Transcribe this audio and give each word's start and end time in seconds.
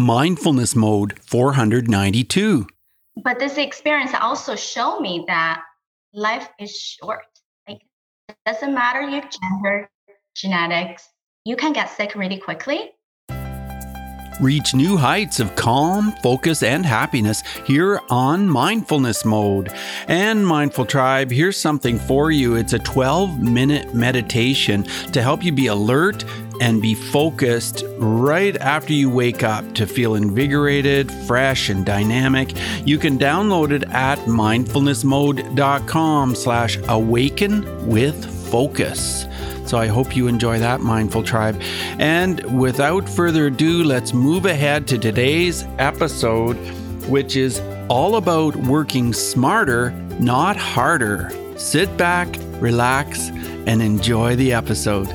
Mindfulness 0.00 0.74
Mode 0.74 1.18
492. 1.20 2.66
But 3.22 3.38
this 3.38 3.58
experience 3.58 4.12
also 4.14 4.56
showed 4.56 5.00
me 5.00 5.24
that 5.26 5.62
life 6.14 6.48
is 6.58 6.76
short. 6.76 7.26
Like 7.68 7.82
it 8.28 8.36
doesn't 8.46 8.74
matter 8.74 9.02
your 9.02 9.22
gender, 9.22 9.90
genetics, 10.34 11.08
you 11.44 11.56
can 11.56 11.72
get 11.72 11.90
sick 11.90 12.14
really 12.14 12.38
quickly. 12.38 12.92
Reach 14.40 14.74
new 14.74 14.96
heights 14.96 15.38
of 15.38 15.54
calm, 15.54 16.12
focus, 16.22 16.62
and 16.62 16.86
happiness 16.86 17.42
here 17.66 18.00
on 18.08 18.48
Mindfulness 18.48 19.22
Mode. 19.26 19.70
And 20.08 20.46
Mindful 20.46 20.86
Tribe, 20.86 21.30
here's 21.30 21.58
something 21.58 21.98
for 21.98 22.30
you. 22.30 22.54
It's 22.54 22.72
a 22.72 22.78
12 22.78 23.38
minute 23.42 23.94
meditation 23.94 24.84
to 25.12 25.20
help 25.20 25.44
you 25.44 25.52
be 25.52 25.66
alert 25.66 26.24
and 26.60 26.80
be 26.80 26.94
focused 26.94 27.82
right 27.98 28.56
after 28.58 28.92
you 28.92 29.10
wake 29.10 29.42
up 29.42 29.74
to 29.74 29.84
feel 29.86 30.14
invigorated, 30.14 31.10
fresh, 31.26 31.70
and 31.70 31.84
dynamic. 31.84 32.52
You 32.86 32.98
can 32.98 33.18
download 33.18 33.72
it 33.72 33.82
at 33.90 34.18
mindfulnessmode.com 34.20 36.34
slash 36.34 36.78
awaken 36.88 37.88
with 37.88 38.24
focus. 38.50 39.26
So 39.66 39.78
I 39.78 39.86
hope 39.86 40.16
you 40.16 40.26
enjoy 40.26 40.58
that, 40.58 40.80
Mindful 40.80 41.22
Tribe. 41.22 41.60
And 41.98 42.40
without 42.58 43.08
further 43.08 43.46
ado, 43.46 43.84
let's 43.84 44.12
move 44.12 44.44
ahead 44.44 44.88
to 44.88 44.98
today's 44.98 45.64
episode, 45.78 46.56
which 47.06 47.36
is 47.36 47.60
all 47.88 48.16
about 48.16 48.56
working 48.56 49.12
smarter, 49.12 49.92
not 50.18 50.56
harder. 50.56 51.30
Sit 51.56 51.96
back, 51.96 52.28
relax, 52.60 53.28
and 53.66 53.80
enjoy 53.80 54.34
the 54.36 54.52
episode. 54.52 55.08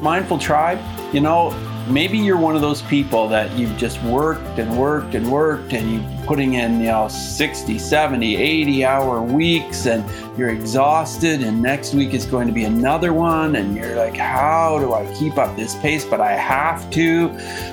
Mindful 0.00 0.38
Tribe, 0.38 0.80
you 1.12 1.20
know, 1.20 1.50
maybe 1.88 2.16
you're 2.16 2.36
one 2.36 2.54
of 2.54 2.62
those 2.62 2.82
people 2.82 3.28
that 3.28 3.50
you've 3.58 3.76
just 3.76 4.02
worked 4.04 4.58
and 4.58 4.78
worked 4.78 5.14
and 5.14 5.30
worked 5.30 5.72
and 5.72 5.92
you're 5.92 6.26
putting 6.26 6.54
in 6.54 6.80
you 6.80 6.86
know 6.86 7.08
60 7.08 7.78
70 7.78 8.36
80 8.36 8.84
hour 8.84 9.22
weeks 9.22 9.86
and 9.86 10.04
you're 10.38 10.50
exhausted 10.50 11.42
and 11.42 11.60
next 11.60 11.94
week 11.94 12.14
is 12.14 12.24
going 12.26 12.46
to 12.46 12.52
be 12.52 12.64
another 12.64 13.12
one 13.12 13.56
and 13.56 13.76
you're 13.76 13.96
like 13.96 14.16
how 14.16 14.78
do 14.78 14.92
i 14.92 15.12
keep 15.14 15.36
up 15.38 15.56
this 15.56 15.74
pace? 15.76 16.04
But 16.04 16.20
i 16.20 16.32
have 16.32 16.88
to. 16.90 17.28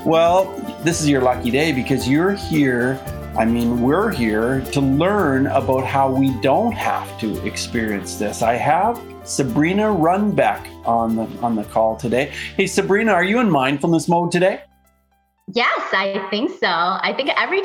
Well 0.06 0.46
this 0.84 1.02
is 1.02 1.10
your 1.10 1.22
lucky 1.22 1.52
day 1.52 1.72
because 1.72 2.08
you're 2.08 2.34
here. 2.34 3.00
I 3.38 3.46
mean, 3.46 3.82
we're 3.84 4.10
here 4.10 4.62
to 4.72 4.82
learn 4.82 5.46
about 5.48 5.86
how 5.86 6.10
we 6.10 6.32
don't 6.42 6.72
have 6.72 7.20
to 7.20 7.46
experience 7.46 8.16
this. 8.16 8.42
I 8.42 8.56
have 8.56 9.00
Sabrina 9.26 9.84
Runbeck 9.84 10.77
on 10.88 11.16
the 11.16 11.28
on 11.42 11.56
the 11.56 11.64
call 11.66 11.96
today. 11.98 12.32
Hey 12.56 12.68
Sabrina, 12.68 13.12
are 13.12 13.24
you 13.24 13.40
in 13.40 13.50
mindfulness 13.50 14.08
mode 14.08 14.32
today? 14.32 14.62
Yes, 15.54 15.82
I 15.94 16.28
think 16.30 16.52
so. 16.52 16.68
I 16.68 17.14
think 17.16 17.30
every 17.38 17.64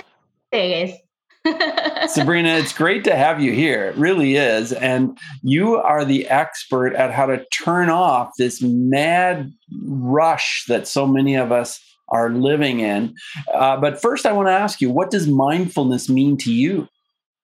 day 0.51 0.83
is. 0.83 0.98
Sabrina, 2.09 2.50
it's 2.50 2.73
great 2.73 3.03
to 3.05 3.17
have 3.17 3.41
you 3.41 3.53
here. 3.53 3.87
It 3.87 3.97
really 3.97 4.37
is. 4.37 4.73
And 4.73 5.19
you 5.43 5.77
are 5.77 6.05
the 6.05 6.28
expert 6.28 6.95
at 6.95 7.12
how 7.12 7.27
to 7.27 7.45
turn 7.47 7.91
off 7.91 8.31
this 8.39 8.62
mad 8.62 9.53
rush 9.84 10.65
that 10.69 10.87
so 10.87 11.05
many 11.05 11.34
of 11.34 11.50
us 11.50 11.81
are 12.09 12.31
living 12.31 12.81
in. 12.81 13.15
Uh, 13.53 13.77
but 13.78 14.00
first, 14.00 14.25
I 14.27 14.33
want 14.33 14.48
to 14.48 14.53
ask 14.53 14.81
you 14.81 14.91
what 14.91 15.11
does 15.11 15.27
mindfulness 15.27 16.09
mean 16.09 16.37
to 16.39 16.53
you? 16.53 16.89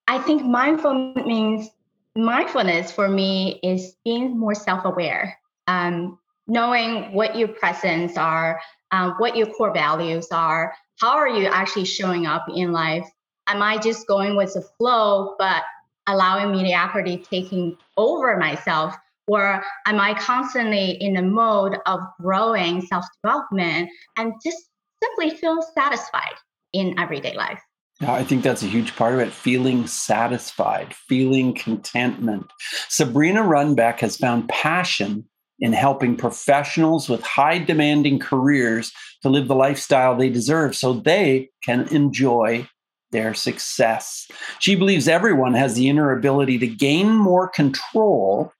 I 0.06 0.18
think 0.18 0.44
mindfulness 0.44 1.26
means 1.26 1.68
mindfulness 2.16 2.92
for 2.92 3.08
me 3.08 3.58
is 3.62 3.96
being 4.04 4.38
more 4.38 4.54
self 4.54 4.84
aware, 4.84 5.38
um, 5.68 6.18
knowing 6.48 7.12
what 7.12 7.36
your 7.36 7.48
presence 7.48 8.16
are, 8.16 8.60
um, 8.90 9.14
what 9.18 9.36
your 9.36 9.46
core 9.46 9.72
values 9.72 10.28
are, 10.32 10.74
how 10.98 11.16
are 11.16 11.28
you 11.28 11.46
actually 11.46 11.84
showing 11.84 12.26
up 12.26 12.46
in 12.52 12.72
life? 12.72 13.06
Am 13.46 13.62
I 13.62 13.78
just 13.78 14.08
going 14.08 14.36
with 14.36 14.54
the 14.54 14.62
flow, 14.78 15.36
but 15.38 15.62
allowing 16.06 16.50
mediocrity 16.50 17.18
taking 17.18 17.76
over 17.96 18.36
myself? 18.36 18.94
Or 19.28 19.62
am 19.86 20.00
I 20.00 20.14
constantly 20.14 20.92
in 20.92 21.12
the 21.12 21.22
mode 21.22 21.76
of 21.86 22.00
growing 22.20 22.80
self 22.80 23.04
development 23.22 23.90
and 24.16 24.32
just 24.42 24.70
simply 25.04 25.36
feel 25.36 25.62
satisfied 25.74 26.34
in 26.72 26.98
everyday 26.98 27.36
life? 27.36 27.60
Yeah, 28.00 28.12
I 28.12 28.24
think 28.24 28.42
that's 28.42 28.62
a 28.62 28.66
huge 28.66 28.96
part 28.96 29.14
of 29.14 29.20
it. 29.20 29.32
Feeling 29.32 29.86
satisfied, 29.86 30.94
feeling 30.94 31.52
contentment. 31.52 32.46
Sabrina 32.88 33.42
Runbeck 33.42 34.00
has 34.00 34.16
found 34.16 34.48
passion 34.48 35.28
in 35.60 35.72
helping 35.72 36.16
professionals 36.16 37.08
with 37.08 37.22
high 37.22 37.58
demanding 37.58 38.18
careers 38.18 38.92
to 39.22 39.28
live 39.28 39.48
the 39.48 39.54
lifestyle 39.54 40.16
they 40.16 40.28
deserve 40.28 40.76
so 40.76 40.92
they 40.92 41.50
can 41.64 41.88
enjoy 41.88 42.68
their 43.10 43.34
success. 43.34 44.28
She 44.58 44.76
believes 44.76 45.08
everyone 45.08 45.54
has 45.54 45.74
the 45.74 45.88
inner 45.88 46.12
ability 46.12 46.58
to 46.58 46.66
gain 46.66 47.10
more 47.10 47.48
control 47.48 48.52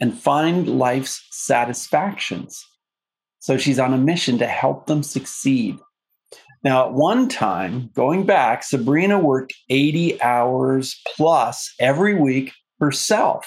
and 0.00 0.18
find 0.18 0.78
life's 0.78 1.26
satisfactions. 1.30 2.64
So 3.38 3.56
she's 3.56 3.78
on 3.78 3.94
a 3.94 3.98
mission 3.98 4.38
to 4.38 4.46
help 4.46 4.86
them 4.86 5.02
succeed. 5.02 5.78
Now, 6.64 6.86
at 6.86 6.94
one 6.94 7.28
time, 7.28 7.90
going 7.94 8.26
back, 8.26 8.64
Sabrina 8.64 9.18
worked 9.20 9.54
80 9.70 10.20
hours 10.20 11.00
plus 11.14 11.72
every 11.78 12.14
week 12.14 12.52
herself 12.80 13.46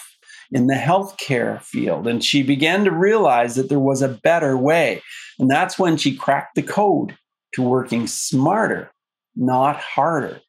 in 0.51 0.67
the 0.67 0.75
healthcare 0.75 1.61
field. 1.61 2.07
And 2.07 2.23
she 2.23 2.43
began 2.43 2.83
to 2.85 2.91
realize 2.91 3.55
that 3.55 3.69
there 3.69 3.79
was 3.79 4.01
a 4.01 4.09
better 4.09 4.57
way. 4.57 5.01
And 5.37 5.49
that's 5.49 5.77
when 5.77 5.97
she 5.97 6.15
cracked 6.15 6.55
the 6.55 6.63
code 6.63 7.17
to 7.53 7.61
working 7.61 8.07
smarter, 8.07 8.91
not 9.35 9.77
harder. 9.77 10.41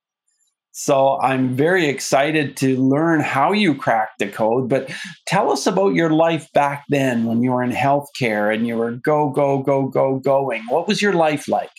So 0.72 1.20
I'm 1.20 1.54
very 1.54 1.86
excited 1.86 2.56
to 2.58 2.76
learn 2.76 3.20
how 3.20 3.52
you 3.52 3.74
cracked 3.74 4.18
the 4.18 4.28
code. 4.28 4.68
But 4.68 4.90
tell 5.26 5.50
us 5.50 5.66
about 5.66 5.94
your 5.94 6.10
life 6.10 6.48
back 6.54 6.84
then 6.88 7.26
when 7.26 7.42
you 7.42 7.52
were 7.52 7.62
in 7.62 7.72
healthcare 7.72 8.54
and 8.54 8.66
you 8.66 8.76
were 8.76 8.92
go, 8.92 9.30
go, 9.30 9.62
go, 9.62 9.88
go, 9.88 10.18
going. 10.18 10.62
What 10.68 10.88
was 10.88 11.02
your 11.02 11.12
life 11.12 11.48
like? 11.48 11.70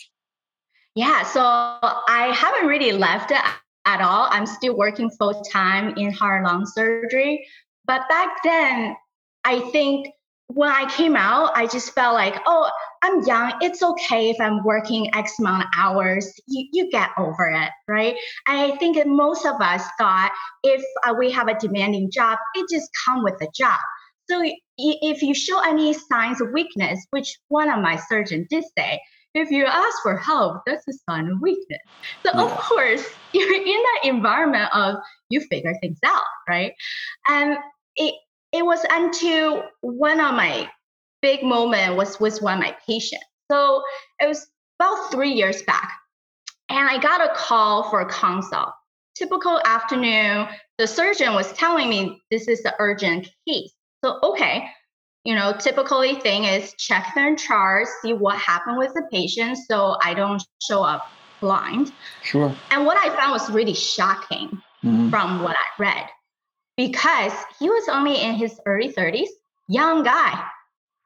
Yeah, 0.94 1.22
so 1.22 1.40
I 1.42 2.32
haven't 2.34 2.68
really 2.68 2.92
left 2.92 3.30
it 3.30 3.40
at 3.86 4.00
all. 4.02 4.28
I'm 4.30 4.46
still 4.46 4.76
working 4.76 5.10
full 5.18 5.42
time 5.50 5.94
in 5.96 6.12
heart 6.12 6.44
lung 6.44 6.66
surgery. 6.66 7.46
But 7.84 8.08
back 8.08 8.28
then, 8.44 8.96
I 9.44 9.60
think 9.70 10.08
when 10.48 10.70
I 10.70 10.90
came 10.90 11.16
out, 11.16 11.52
I 11.56 11.66
just 11.66 11.92
felt 11.94 12.14
like, 12.14 12.40
oh, 12.46 12.70
I'm 13.02 13.22
young. 13.24 13.54
It's 13.62 13.82
okay 13.82 14.30
if 14.30 14.40
I'm 14.40 14.62
working 14.64 15.14
X 15.14 15.38
amount 15.38 15.64
of 15.64 15.68
hours. 15.76 16.32
You, 16.46 16.68
you 16.72 16.90
get 16.90 17.10
over 17.18 17.48
it, 17.48 17.70
right? 17.88 18.14
And 18.46 18.58
I 18.58 18.76
think 18.76 19.04
most 19.06 19.46
of 19.46 19.60
us 19.60 19.82
thought 19.98 20.32
if 20.62 20.84
uh, 21.04 21.14
we 21.18 21.30
have 21.32 21.48
a 21.48 21.58
demanding 21.58 22.10
job, 22.12 22.38
it 22.54 22.66
just 22.70 22.88
come 23.04 23.24
with 23.24 23.38
the 23.38 23.48
job. 23.54 23.78
So 24.30 24.42
if 24.78 25.22
you 25.22 25.34
show 25.34 25.60
any 25.60 25.94
signs 25.94 26.40
of 26.40 26.52
weakness, 26.52 27.04
which 27.10 27.38
one 27.48 27.70
of 27.70 27.80
my 27.80 27.96
surgeons 27.96 28.46
did 28.50 28.64
say, 28.78 29.00
if 29.34 29.50
you 29.50 29.64
ask 29.64 30.02
for 30.02 30.16
help, 30.16 30.62
that's 30.66 30.86
a 30.88 30.92
sign 31.08 31.28
of 31.28 31.40
weakness. 31.40 31.80
So 32.24 32.32
yeah. 32.34 32.42
of 32.42 32.50
course, 32.58 33.06
you're 33.32 33.54
in 33.54 33.64
that 33.64 34.00
environment 34.04 34.68
of 34.74 34.96
you 35.28 35.40
figure 35.40 35.74
things 35.80 35.98
out, 36.04 36.24
right? 36.48 36.72
And 37.28 37.56
it 37.96 38.14
it 38.52 38.64
was 38.64 38.84
until 38.90 39.64
one 39.80 40.20
of 40.20 40.34
my 40.34 40.68
big 41.22 41.42
moment 41.42 41.96
was 41.96 42.20
with 42.20 42.42
one 42.42 42.54
of 42.54 42.60
my 42.60 42.76
patients. 42.86 43.24
So 43.50 43.82
it 44.20 44.28
was 44.28 44.46
about 44.78 45.10
three 45.10 45.32
years 45.32 45.62
back. 45.62 45.90
And 46.68 46.88
I 46.88 46.98
got 46.98 47.20
a 47.20 47.34
call 47.34 47.88
for 47.90 48.00
a 48.00 48.08
consult. 48.08 48.70
Typical 49.14 49.60
afternoon, 49.64 50.48
the 50.78 50.86
surgeon 50.86 51.34
was 51.34 51.52
telling 51.52 51.88
me 51.88 52.20
this 52.30 52.48
is 52.48 52.62
the 52.62 52.74
urgent 52.78 53.28
case. 53.48 53.72
So 54.04 54.18
okay, 54.22 54.68
you 55.24 55.34
know, 55.34 55.52
typically 55.52 56.16
thing 56.16 56.44
is 56.44 56.74
check 56.74 57.12
their 57.14 57.36
charts, 57.36 57.90
see 58.02 58.12
what 58.12 58.38
happened 58.38 58.78
with 58.78 58.92
the 58.94 59.02
patient 59.10 59.58
so 59.68 59.96
I 60.02 60.14
don't 60.14 60.42
show 60.60 60.82
up 60.82 61.08
blind. 61.40 61.92
Sure. 62.22 62.54
And 62.70 62.86
what 62.86 62.96
I 62.96 63.14
found 63.16 63.32
was 63.32 63.50
really 63.50 63.74
shocking 63.74 64.48
mm-hmm. 64.84 65.10
from 65.10 65.42
what 65.42 65.56
I 65.56 65.82
read 65.82 66.06
because 66.76 67.32
he 67.58 67.68
was 67.68 67.88
only 67.88 68.20
in 68.20 68.34
his 68.34 68.58
early 68.66 68.92
30s, 68.92 69.28
young 69.68 70.02
guy, 70.02 70.44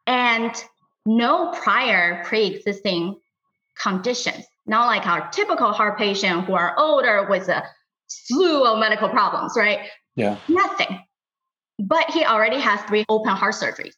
and 0.06 0.52
no 1.04 1.52
prior 1.52 2.24
pre 2.24 2.46
existing 2.46 3.16
conditions. 3.80 4.44
Not 4.66 4.86
like 4.86 5.06
our 5.06 5.28
typical 5.30 5.72
heart 5.72 5.98
patient 5.98 6.44
who 6.44 6.54
are 6.54 6.74
older 6.78 7.26
with 7.28 7.48
a 7.48 7.62
slew 8.08 8.64
of 8.64 8.78
medical 8.78 9.08
problems, 9.08 9.52
right? 9.56 9.88
Yeah. 10.16 10.38
Nothing. 10.48 11.00
But 11.78 12.10
he 12.10 12.24
already 12.24 12.58
has 12.58 12.80
three 12.82 13.04
open 13.08 13.34
heart 13.36 13.54
surgeries. 13.54 13.94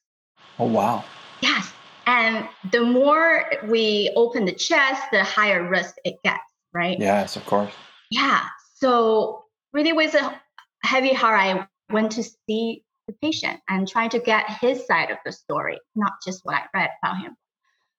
Oh, 0.58 0.66
wow. 0.66 1.05
Yes. 1.40 1.72
And 2.06 2.49
the 2.72 2.82
more 2.82 3.44
we 3.69 4.12
open 4.16 4.44
the 4.44 4.52
chest, 4.52 5.02
the 5.12 5.22
higher 5.22 5.69
risk 5.69 5.94
it 6.05 6.16
gets, 6.25 6.40
right? 6.72 6.99
Yes, 6.99 7.37
of 7.37 7.44
course. 7.46 7.72
Yeah. 8.10 8.44
So, 8.76 9.44
really, 9.72 9.93
with 9.93 10.14
a 10.14 10.40
heavy 10.82 11.12
heart, 11.12 11.38
I 11.38 11.66
went 11.93 12.12
to 12.12 12.22
see 12.22 12.82
the 13.06 13.14
patient 13.22 13.60
and 13.69 13.87
try 13.87 14.08
to 14.08 14.19
get 14.19 14.49
his 14.60 14.87
side 14.87 15.10
of 15.10 15.19
the 15.25 15.32
story, 15.32 15.78
not 15.94 16.12
just 16.25 16.40
what 16.44 16.56
I 16.56 16.62
read 16.75 16.90
about 17.02 17.19
him. 17.19 17.37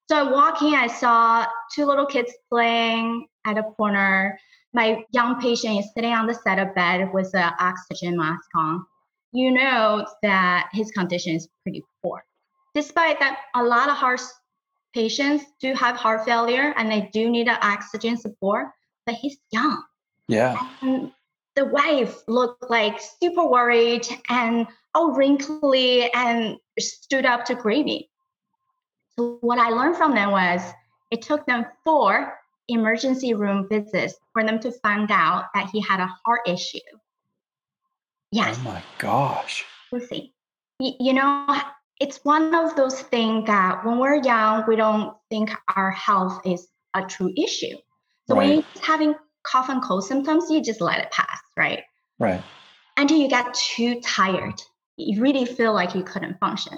So 0.10 0.18
I 0.18 0.32
walk 0.32 0.62
in, 0.64 0.74
I 0.74 0.88
saw 0.88 1.46
two 1.74 1.86
little 1.86 2.08
kids 2.08 2.34
playing 2.50 3.28
at 3.46 3.60
a 3.60 3.64
corner. 3.64 4.40
My 4.74 5.04
young 5.12 5.40
patient 5.40 5.80
is 5.80 5.92
sitting 5.94 6.14
on 6.14 6.26
the 6.26 6.34
side 6.34 6.58
of 6.58 6.74
bed 6.74 7.14
with 7.14 7.30
an 7.36 7.54
oxygen 7.60 8.18
mask 8.18 8.50
on. 8.56 8.86
You 9.34 9.52
know 9.52 10.08
that 10.24 10.70
his 10.74 10.90
condition 10.92 11.36
is 11.36 11.48
pretty 11.64 11.84
poor. 12.02 12.24
Despite 12.74 13.20
that, 13.20 13.40
a 13.56 13.64
lot 13.64 13.90
of 13.90 13.96
heart 13.96 14.22
patients 14.94 15.44
do 15.60 15.74
have 15.74 15.96
heart 15.96 16.26
failure 16.26 16.74
and 16.78 16.92
they 16.92 17.10
do 17.14 17.30
need 17.30 17.48
oxygen 17.48 18.18
support, 18.18 18.68
but 19.06 19.16
he's 19.16 19.38
young. 19.52 19.84
Yeah. 20.28 20.58
And 20.82 21.12
the 21.56 21.66
wife 21.66 22.22
looked 22.28 22.70
like 22.70 23.00
super 23.22 23.46
worried 23.46 24.08
and 24.30 24.68
all 24.94 25.12
wrinkly 25.12 26.12
and 26.14 26.58
stood 26.80 27.26
up 27.26 27.46
to 27.46 27.56
me. 27.64 28.10
So 29.18 29.38
what 29.42 29.60
I 29.60 29.70
learned 29.70 29.98
from 29.98 30.16
them 30.16 30.32
was 30.32 30.62
it 31.12 31.22
took 31.22 31.46
them 31.46 31.66
four 31.84 32.40
emergency 32.68 33.34
room 33.34 33.68
visits 33.70 34.16
for 34.32 34.44
them 34.44 34.60
to 34.60 34.72
find 34.72 35.12
out 35.12 35.46
that 35.54 35.70
he 35.72 35.82
had 35.82 36.00
a 36.00 36.10
heart 36.26 36.42
issue. 36.48 36.80
Yes. 38.32 38.58
Oh 38.60 38.64
my 38.64 38.84
gosh. 39.00 39.66
Lucy, 39.92 40.34
you 40.80 41.14
know, 41.14 41.48
it's 42.00 42.24
one 42.24 42.56
of 42.56 42.76
those 42.76 43.02
things 43.02 43.48
that 43.48 43.86
when 43.86 44.00
we're 44.00 44.24
young, 44.24 44.64
we 44.68 44.76
don't 44.76 45.16
think 45.30 45.52
our 45.76 45.92
health 45.92 46.42
is 46.46 46.68
a 46.94 47.04
true 47.06 47.34
issue. 47.38 47.76
So 48.28 48.36
right. 48.36 48.38
when 48.38 48.50
you're 48.50 48.84
having 48.84 49.16
cough 49.44 49.70
and 49.70 49.84
cold 49.84 50.06
symptoms, 50.06 50.50
you 50.50 50.62
just 50.62 50.82
let 50.82 51.00
it 51.00 51.12
pass, 51.12 51.40
right? 51.58 51.84
Right. 52.18 52.42
Until 52.98 53.18
you 53.18 53.30
get 53.30 53.54
too 53.54 54.00
tired. 54.02 54.62
You 54.98 55.22
really 55.22 55.46
feel 55.46 55.74
like 55.74 55.96
you 55.96 56.04
couldn't 56.04 56.40
function. 56.40 56.78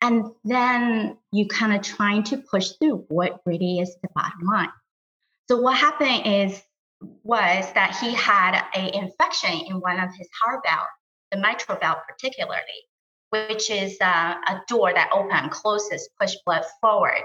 And 0.00 0.26
then 0.44 1.16
you 1.32 1.48
kind 1.48 1.74
of 1.74 1.82
trying 1.82 2.22
to 2.24 2.38
push 2.38 2.70
through 2.78 3.04
what 3.08 3.40
really 3.46 3.78
is 3.78 3.96
the 4.02 4.08
bottom 4.14 4.46
line. 4.46 4.70
So 5.48 5.60
what 5.60 5.76
happened 5.76 6.26
is 6.26 6.62
was 7.22 7.72
that 7.72 7.96
he 8.00 8.14
had 8.14 8.62
an 8.74 8.88
infection 8.88 9.52
in 9.66 9.80
one 9.80 9.98
of 9.98 10.10
his 10.14 10.28
heart 10.42 10.60
valves, 10.64 10.86
the 11.30 11.38
mitral 11.38 11.78
valve 11.78 11.98
particularly, 12.08 12.60
which 13.30 13.70
is 13.70 13.96
uh, 14.00 14.34
a 14.48 14.60
door 14.68 14.92
that 14.94 15.10
opens 15.12 15.52
closes, 15.52 16.08
push 16.20 16.34
blood 16.44 16.64
forward, 16.80 17.22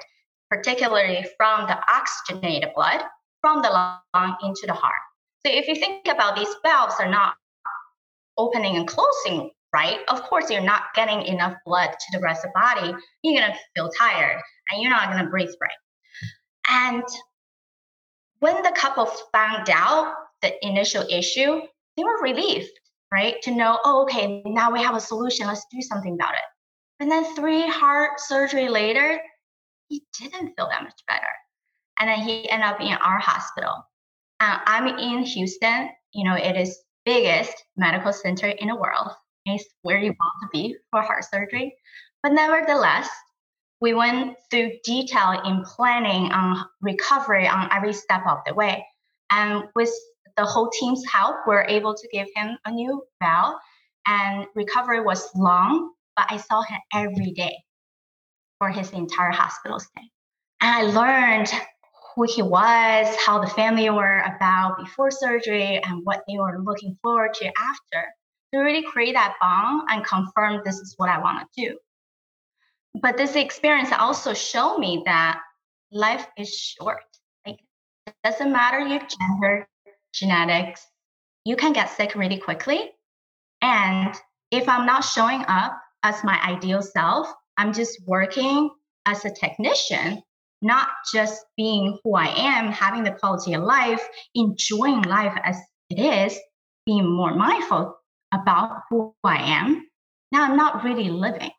particularly 0.49 1.25
from 1.37 1.67
the 1.67 1.77
oxygenated 1.93 2.69
blood 2.75 3.01
from 3.41 3.61
the 3.61 3.69
lung 3.69 4.37
into 4.43 4.63
the 4.67 4.73
heart. 4.73 5.01
So 5.45 5.51
if 5.51 5.67
you 5.67 5.75
think 5.75 6.07
about 6.07 6.35
these 6.35 6.53
valves 6.63 6.95
are 6.99 7.09
not 7.09 7.33
opening 8.37 8.77
and 8.77 8.87
closing 8.87 9.51
right, 9.73 9.99
of 10.07 10.21
course 10.23 10.49
you're 10.49 10.61
not 10.61 10.93
getting 10.95 11.23
enough 11.23 11.55
blood 11.65 11.89
to 11.91 12.17
the 12.17 12.23
rest 12.23 12.45
of 12.45 12.51
the 12.53 12.59
body. 12.59 12.93
You're 13.23 13.41
gonna 13.41 13.55
feel 13.75 13.89
tired 13.97 14.39
and 14.69 14.81
you're 14.81 14.91
not 14.91 15.09
gonna 15.09 15.29
breathe 15.29 15.49
right. 15.59 15.71
And 16.69 17.03
when 18.39 18.61
the 18.63 18.71
couple 18.75 19.05
found 19.31 19.69
out 19.69 20.15
the 20.41 20.53
initial 20.65 21.03
issue, 21.09 21.61
they 21.97 22.03
were 22.03 22.21
relieved, 22.21 22.71
right? 23.11 23.41
To 23.43 23.51
know, 23.51 23.79
oh, 23.83 24.03
okay, 24.03 24.41
now 24.45 24.71
we 24.71 24.81
have 24.81 24.95
a 24.95 24.99
solution. 24.99 25.47
Let's 25.47 25.65
do 25.71 25.81
something 25.81 26.13
about 26.13 26.33
it. 26.33 27.01
And 27.01 27.11
then 27.11 27.35
three 27.35 27.67
heart 27.67 28.19
surgery 28.19 28.69
later, 28.69 29.19
he 29.89 30.03
didn't 30.19 30.53
feel 30.55 30.69
that 30.69 30.83
much 30.83 31.01
better. 31.07 31.27
And 31.99 32.09
then 32.09 32.19
he 32.19 32.49
ended 32.49 32.67
up 32.67 32.79
in 32.79 32.93
our 32.93 33.19
hospital. 33.19 33.73
Uh, 34.39 34.59
I'm 34.65 34.87
in 34.87 35.23
Houston. 35.23 35.89
You 36.13 36.23
know, 36.23 36.35
it 36.35 36.55
is 36.55 36.79
biggest 37.05 37.53
medical 37.77 38.13
center 38.13 38.47
in 38.47 38.67
the 38.67 38.75
world. 38.75 39.11
It's 39.45 39.65
where 39.81 39.97
you 39.97 40.09
want 40.19 40.33
to 40.41 40.47
be 40.51 40.75
for 40.91 41.01
heart 41.01 41.25
surgery. 41.25 41.75
But 42.23 42.33
nevertheless, 42.33 43.09
we 43.81 43.93
went 43.93 44.37
through 44.51 44.71
detail 44.83 45.41
in 45.43 45.63
planning 45.63 46.31
on 46.31 46.65
recovery 46.81 47.47
on 47.47 47.67
every 47.71 47.93
step 47.93 48.21
of 48.27 48.37
the 48.45 48.53
way. 48.53 48.85
And 49.31 49.63
with 49.75 49.89
the 50.41 50.47
whole 50.47 50.69
team's 50.79 51.03
help, 51.11 51.35
we 51.45 51.53
we're 51.53 51.65
able 51.65 51.93
to 51.93 52.07
give 52.11 52.27
him 52.35 52.57
a 52.65 52.71
new 52.71 53.03
valve. 53.21 53.55
And 54.07 54.47
recovery 54.55 55.01
was 55.01 55.29
long, 55.35 55.91
but 56.15 56.25
I 56.29 56.37
saw 56.37 56.63
him 56.63 56.79
every 56.93 57.31
day 57.31 57.55
for 58.57 58.69
his 58.69 58.89
entire 58.91 59.29
hospital 59.29 59.79
stay. 59.79 60.09
And 60.61 60.71
I 60.71 60.81
learned 60.81 61.51
who 62.15 62.23
he 62.23 62.41
was, 62.41 63.15
how 63.23 63.39
the 63.39 63.49
family 63.51 63.89
were 63.91 64.21
about 64.21 64.77
before 64.79 65.11
surgery, 65.11 65.79
and 65.83 66.01
what 66.03 66.23
they 66.27 66.37
were 66.37 66.59
looking 66.63 66.97
forward 67.03 67.35
to 67.35 67.45
after 67.45 68.07
to 68.53 68.59
really 68.59 68.83
create 68.83 69.13
that 69.13 69.35
bond 69.39 69.83
and 69.89 70.03
confirm 70.03 70.61
this 70.65 70.79
is 70.79 70.95
what 70.97 71.09
I 71.09 71.19
want 71.19 71.39
to 71.39 71.69
do. 71.69 71.77
But 72.99 73.15
this 73.15 73.35
experience 73.35 73.91
also 73.97 74.33
showed 74.33 74.79
me 74.79 75.03
that 75.05 75.39
life 75.91 76.25
is 76.37 76.53
short. 76.53 77.03
Like 77.45 77.59
it 78.07 78.15
doesn't 78.23 78.51
matter 78.51 78.79
your 78.79 78.99
gender, 78.99 79.67
genetics, 80.13 80.85
you 81.45 81.55
can 81.55 81.73
get 81.73 81.89
sick 81.89 82.15
really 82.15 82.37
quickly. 82.37 82.91
And 83.61 84.13
if 84.51 84.67
I'm 84.67 84.85
not 84.85 85.03
showing 85.03 85.43
up 85.47 85.81
as 86.03 86.23
my 86.23 86.39
ideal 86.43 86.81
self, 86.81 87.31
I'm 87.57 87.73
just 87.73 88.01
working 88.05 88.69
as 89.05 89.25
a 89.25 89.31
technician, 89.31 90.21
not 90.61 90.87
just 91.13 91.43
being 91.57 91.97
who 92.03 92.15
I 92.15 92.27
am, 92.27 92.71
having 92.71 93.03
the 93.03 93.11
quality 93.11 93.53
of 93.53 93.63
life, 93.63 94.01
enjoying 94.35 95.01
life 95.03 95.37
as 95.43 95.57
it 95.89 95.99
is, 95.99 96.37
being 96.85 97.09
more 97.09 97.35
mindful 97.35 97.95
about 98.33 98.83
who 98.89 99.13
I 99.23 99.37
am, 99.37 99.87
now 100.31 100.43
I'm 100.43 100.55
not 100.55 100.83
really 100.83 101.09
living. 101.09 101.51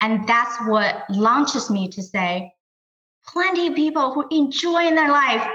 And 0.00 0.26
that's 0.26 0.56
what 0.66 1.04
launches 1.10 1.70
me 1.70 1.88
to 1.88 2.02
say, 2.02 2.52
plenty 3.26 3.68
of 3.68 3.74
people 3.74 4.12
who 4.12 4.26
enjoy 4.30 4.90
their 4.90 5.10
life 5.10 5.48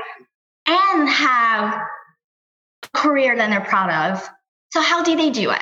and 0.67 1.07
have 1.09 1.81
career 2.93 3.35
than 3.35 3.49
they're 3.49 3.61
proud 3.61 3.89
of. 3.89 4.27
So 4.71 4.81
how 4.81 5.03
do 5.03 5.15
they 5.15 5.29
do 5.29 5.51
it? 5.51 5.61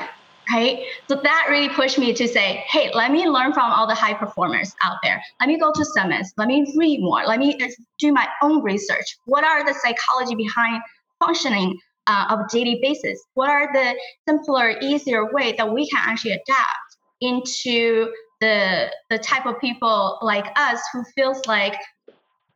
Right. 0.51 0.83
So 1.07 1.19
that 1.23 1.47
really 1.49 1.69
pushed 1.69 1.97
me 1.97 2.13
to 2.13 2.27
say, 2.27 2.63
hey, 2.67 2.91
let 2.93 3.11
me 3.11 3.27
learn 3.27 3.51
from 3.51 3.71
all 3.71 3.87
the 3.87 3.95
high 3.95 4.13
performers 4.13 4.75
out 4.83 4.97
there. 5.01 5.19
Let 5.39 5.49
me 5.49 5.59
go 5.59 5.71
to 5.73 5.85
summits. 5.85 6.33
Let 6.37 6.47
me 6.47 6.71
read 6.77 7.01
more. 7.01 7.25
Let 7.25 7.39
me 7.39 7.57
do 7.97 8.13
my 8.13 8.27
own 8.43 8.61
research. 8.61 9.17
What 9.25 9.43
are 9.43 9.65
the 9.65 9.73
psychology 9.73 10.35
behind 10.35 10.83
functioning 11.19 11.79
uh, 12.05 12.27
of 12.29 12.47
daily 12.49 12.79
basis? 12.79 13.19
What 13.33 13.49
are 13.49 13.73
the 13.73 13.95
simpler, 14.27 14.77
easier 14.81 15.33
way 15.33 15.53
that 15.57 15.73
we 15.73 15.89
can 15.89 16.01
actually 16.03 16.33
adapt 16.33 16.97
into 17.21 18.11
the 18.41 18.91
the 19.09 19.17
type 19.17 19.45
of 19.45 19.59
people 19.59 20.19
like 20.21 20.45
us 20.55 20.79
who 20.93 21.03
feels 21.15 21.45
like 21.47 21.75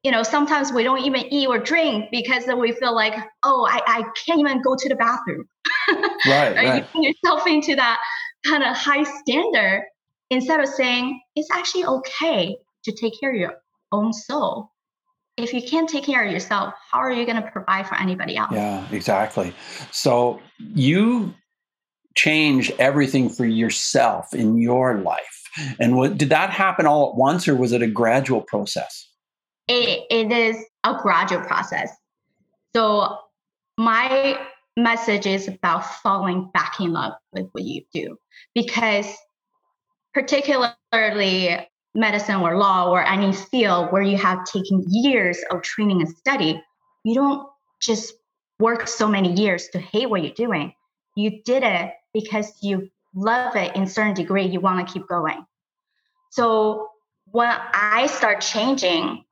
you 0.04 0.12
know 0.12 0.24
sometimes 0.24 0.72
we 0.72 0.84
don't 0.84 1.02
even 1.02 1.22
eat 1.34 1.48
or 1.48 1.60
drink 1.60 2.06
because 2.12 2.46
we 2.58 2.72
feel 2.72 2.96
like 2.96 3.16
oh 3.44 3.68
I, 3.70 3.82
I 3.86 4.04
can't 4.26 4.40
even 4.40 4.62
go 4.62 4.76
to 4.76 4.90
the 4.90 4.96
bathroom 4.96 5.48
right, 6.28 6.56
right. 6.56 6.76
you 6.76 6.84
put 6.84 7.04
yourself 7.04 7.48
into 7.48 7.76
that 7.76 8.00
kind 8.46 8.64
of 8.64 8.76
high 8.76 9.04
standard 9.04 9.84
instead 10.30 10.60
of 10.60 10.68
saying 10.68 11.20
it's 11.36 11.50
actually 11.52 11.86
okay 11.86 12.58
to 12.86 12.92
take 12.92 13.14
care 13.20 13.32
of 13.32 13.40
your 13.40 13.56
own 13.92 14.14
soul 14.14 14.72
if 15.44 15.54
you 15.54 15.62
can't 15.62 15.90
take 15.90 16.04
care 16.04 16.26
of 16.26 16.32
yourself, 16.32 16.74
how 16.92 17.00
are 17.00 17.12
you 17.12 17.26
going 17.26 17.42
to 17.42 17.50
provide 17.50 17.88
for 17.88 17.96
anybody 17.96 18.36
else? 18.36 18.52
Yeah, 18.52 18.86
exactly. 18.92 19.54
So 19.92 20.40
you 20.58 21.34
change 22.16 22.72
everything 22.72 23.30
for 23.30 23.46
yourself 23.46 24.34
in 24.34 24.58
your 24.58 24.98
life. 24.98 25.50
And 25.80 25.96
what 25.96 26.18
did 26.18 26.30
that 26.30 26.50
happen 26.50 26.86
all 26.86 27.10
at 27.10 27.16
once 27.16 27.48
or 27.48 27.56
was 27.56 27.72
it 27.72 27.82
a 27.82 27.88
gradual 27.88 28.42
process? 28.42 29.09
It, 29.70 30.06
it 30.10 30.32
is 30.32 30.66
a 30.84 30.98
gradual 31.02 31.42
process. 31.42 31.96
So 32.76 33.20
my 33.78 34.40
message 34.76 35.26
is 35.26 35.48
about 35.48 35.86
falling 35.86 36.50
back 36.54 36.80
in 36.80 36.92
love 36.92 37.14
with 37.32 37.48
what 37.52 37.64
you 37.64 37.84
do 37.94 38.18
because 38.54 39.16
particularly 40.14 41.68
medicine 41.96 42.36
or 42.36 42.58
law 42.58 42.90
or 42.90 43.06
any 43.06 43.34
field 43.34 43.92
where 43.92 44.02
you 44.02 44.18
have 44.18 44.44
taken 44.46 44.84
years 44.88 45.40
of 45.52 45.62
training 45.62 46.02
and 46.02 46.10
study, 46.10 46.62
you 47.04 47.14
don't 47.14 47.48
just 47.82 48.14
work 48.60 48.88
so 48.88 49.08
many 49.08 49.32
years 49.34 49.68
to 49.70 49.80
hate 49.80 50.10
what 50.10 50.24
you're 50.24 50.34
doing. 50.34 50.74
You 51.16 51.42
did 51.44 51.64
it 51.64 51.94
because 52.14 52.52
you 52.62 52.90
love 53.16 53.56
it 53.56 53.76
in 53.76 53.88
certain 53.88 54.14
degree, 54.14 54.46
you 54.46 54.60
want 54.60 54.86
to 54.86 54.94
keep 54.94 55.08
going. 55.08 55.46
So 56.32 56.90
when 57.32 57.56
I 57.74 58.08
start 58.08 58.42
changing, 58.42 59.24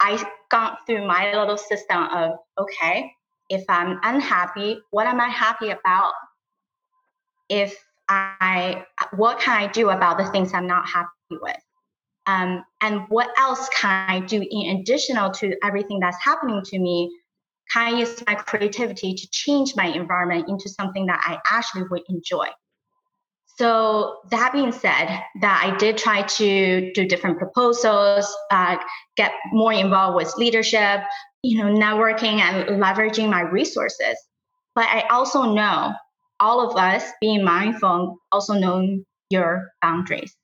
I 0.00 0.22
gone 0.50 0.76
through 0.86 1.06
my 1.06 1.32
little 1.34 1.56
system 1.56 2.02
of 2.04 2.32
okay, 2.58 3.12
if 3.48 3.64
I'm 3.68 3.98
unhappy, 4.02 4.80
what 4.90 5.06
am 5.06 5.20
I 5.20 5.28
happy 5.28 5.70
about? 5.70 6.12
If 7.48 7.76
I 8.08 8.84
what 9.14 9.40
can 9.40 9.56
I 9.56 9.66
do 9.66 9.90
about 9.90 10.18
the 10.18 10.26
things 10.26 10.52
I'm 10.52 10.66
not 10.66 10.88
happy 10.88 11.08
with? 11.30 11.56
Um, 12.26 12.64
and 12.80 13.02
what 13.08 13.30
else 13.38 13.68
can 13.68 14.10
I 14.10 14.20
do 14.20 14.44
in 14.50 14.78
additional 14.78 15.30
to 15.32 15.54
everything 15.62 16.00
that's 16.00 16.22
happening 16.22 16.60
to 16.64 16.78
me? 16.78 17.10
Can 17.72 17.94
I 17.94 17.98
use 17.98 18.22
my 18.26 18.34
creativity 18.34 19.14
to 19.14 19.30
change 19.30 19.74
my 19.76 19.86
environment 19.86 20.48
into 20.48 20.68
something 20.68 21.06
that 21.06 21.20
I 21.24 21.38
actually 21.56 21.84
would 21.84 22.02
enjoy? 22.08 22.46
So 23.58 24.18
that 24.30 24.52
being 24.52 24.72
said, 24.72 25.22
that 25.40 25.62
I 25.64 25.76
did 25.78 25.96
try 25.96 26.22
to 26.22 26.92
do 26.92 27.06
different 27.06 27.38
proposals, 27.38 28.34
uh, 28.50 28.76
get 29.16 29.32
more 29.50 29.72
involved 29.72 30.16
with 30.16 30.36
leadership, 30.36 31.00
you 31.42 31.58
know, 31.58 31.72
networking 31.72 32.40
and 32.40 32.82
leveraging 32.82 33.30
my 33.30 33.40
resources. 33.40 34.16
But 34.74 34.86
I 34.88 35.06
also 35.10 35.54
know 35.54 35.94
all 36.38 36.68
of 36.68 36.76
us 36.76 37.04
being 37.20 37.42
mindful, 37.42 38.18
also 38.30 38.54
know 38.54 39.02
your 39.30 39.70
boundaries. 39.80 40.34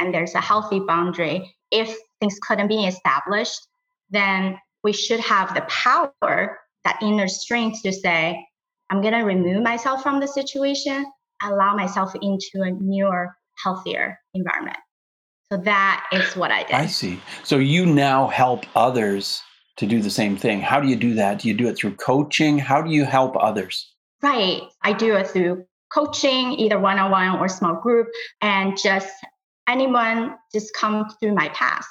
And 0.00 0.14
there's 0.14 0.34
a 0.34 0.40
healthy 0.40 0.80
boundary. 0.80 1.54
If 1.70 1.94
things 2.20 2.38
couldn't 2.40 2.68
be 2.68 2.86
established, 2.86 3.60
then 4.08 4.58
we 4.82 4.94
should 4.94 5.20
have 5.20 5.54
the 5.54 5.66
power, 5.68 6.58
that 6.84 7.02
inner 7.02 7.28
strength 7.28 7.82
to 7.82 7.92
say, 7.92 8.42
I'm 8.88 9.02
going 9.02 9.12
to 9.12 9.20
remove 9.20 9.62
myself 9.62 10.02
from 10.02 10.20
the 10.20 10.28
situation, 10.28 11.04
allow 11.42 11.74
myself 11.74 12.14
into 12.20 12.62
a 12.62 12.70
newer, 12.70 13.34
healthier 13.62 14.18
environment. 14.34 14.76
So 15.50 15.58
that 15.58 16.06
is 16.12 16.36
what 16.36 16.50
I 16.50 16.64
did. 16.64 16.72
I 16.72 16.86
see. 16.86 17.20
So 17.42 17.56
you 17.56 17.86
now 17.86 18.26
help 18.26 18.66
others 18.76 19.42
to 19.78 19.86
do 19.86 20.02
the 20.02 20.10
same 20.10 20.36
thing. 20.36 20.60
How 20.60 20.80
do 20.80 20.88
you 20.88 20.96
do 20.96 21.14
that? 21.14 21.40
Do 21.40 21.48
you 21.48 21.54
do 21.54 21.68
it 21.68 21.76
through 21.76 21.94
coaching? 21.96 22.58
How 22.58 22.82
do 22.82 22.90
you 22.90 23.04
help 23.04 23.36
others? 23.36 23.94
Right. 24.22 24.62
I 24.82 24.92
do 24.92 25.14
it 25.14 25.28
through 25.28 25.64
coaching, 25.92 26.52
either 26.52 26.78
one 26.78 26.98
on 26.98 27.10
one 27.10 27.38
or 27.38 27.48
small 27.48 27.76
group, 27.76 28.08
and 28.42 28.76
just 28.76 29.08
anyone 29.68 30.34
just 30.52 30.74
come 30.74 31.06
through 31.20 31.34
my 31.34 31.48
path. 31.50 31.86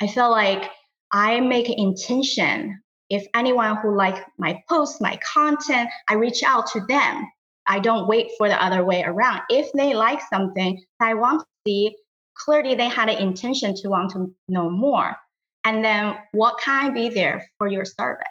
I 0.00 0.06
feel 0.06 0.30
like 0.30 0.70
I 1.12 1.40
make 1.40 1.68
an 1.68 1.78
intention. 1.78 2.80
If 3.08 3.26
anyone 3.34 3.76
who 3.78 3.96
like 3.96 4.24
my 4.38 4.62
post, 4.68 5.00
my 5.00 5.18
content, 5.32 5.88
I 6.08 6.14
reach 6.14 6.42
out 6.44 6.68
to 6.72 6.80
them. 6.88 7.26
I 7.70 7.78
don't 7.78 8.08
wait 8.08 8.32
for 8.36 8.48
the 8.48 8.60
other 8.60 8.84
way 8.84 9.04
around. 9.04 9.42
If 9.48 9.70
they 9.72 9.94
like 9.94 10.20
something 10.28 10.82
I 11.00 11.14
want 11.14 11.42
to 11.42 11.46
see, 11.64 11.96
clearly 12.36 12.74
they 12.74 12.88
had 12.88 13.08
an 13.08 13.18
intention 13.18 13.76
to 13.76 13.88
want 13.88 14.10
to 14.10 14.34
know 14.48 14.68
more. 14.68 15.16
And 15.62 15.84
then 15.84 16.16
what 16.32 16.58
can 16.60 16.86
I 16.86 16.90
be 16.90 17.10
there 17.10 17.46
for 17.58 17.68
your 17.68 17.84
service? 17.84 18.26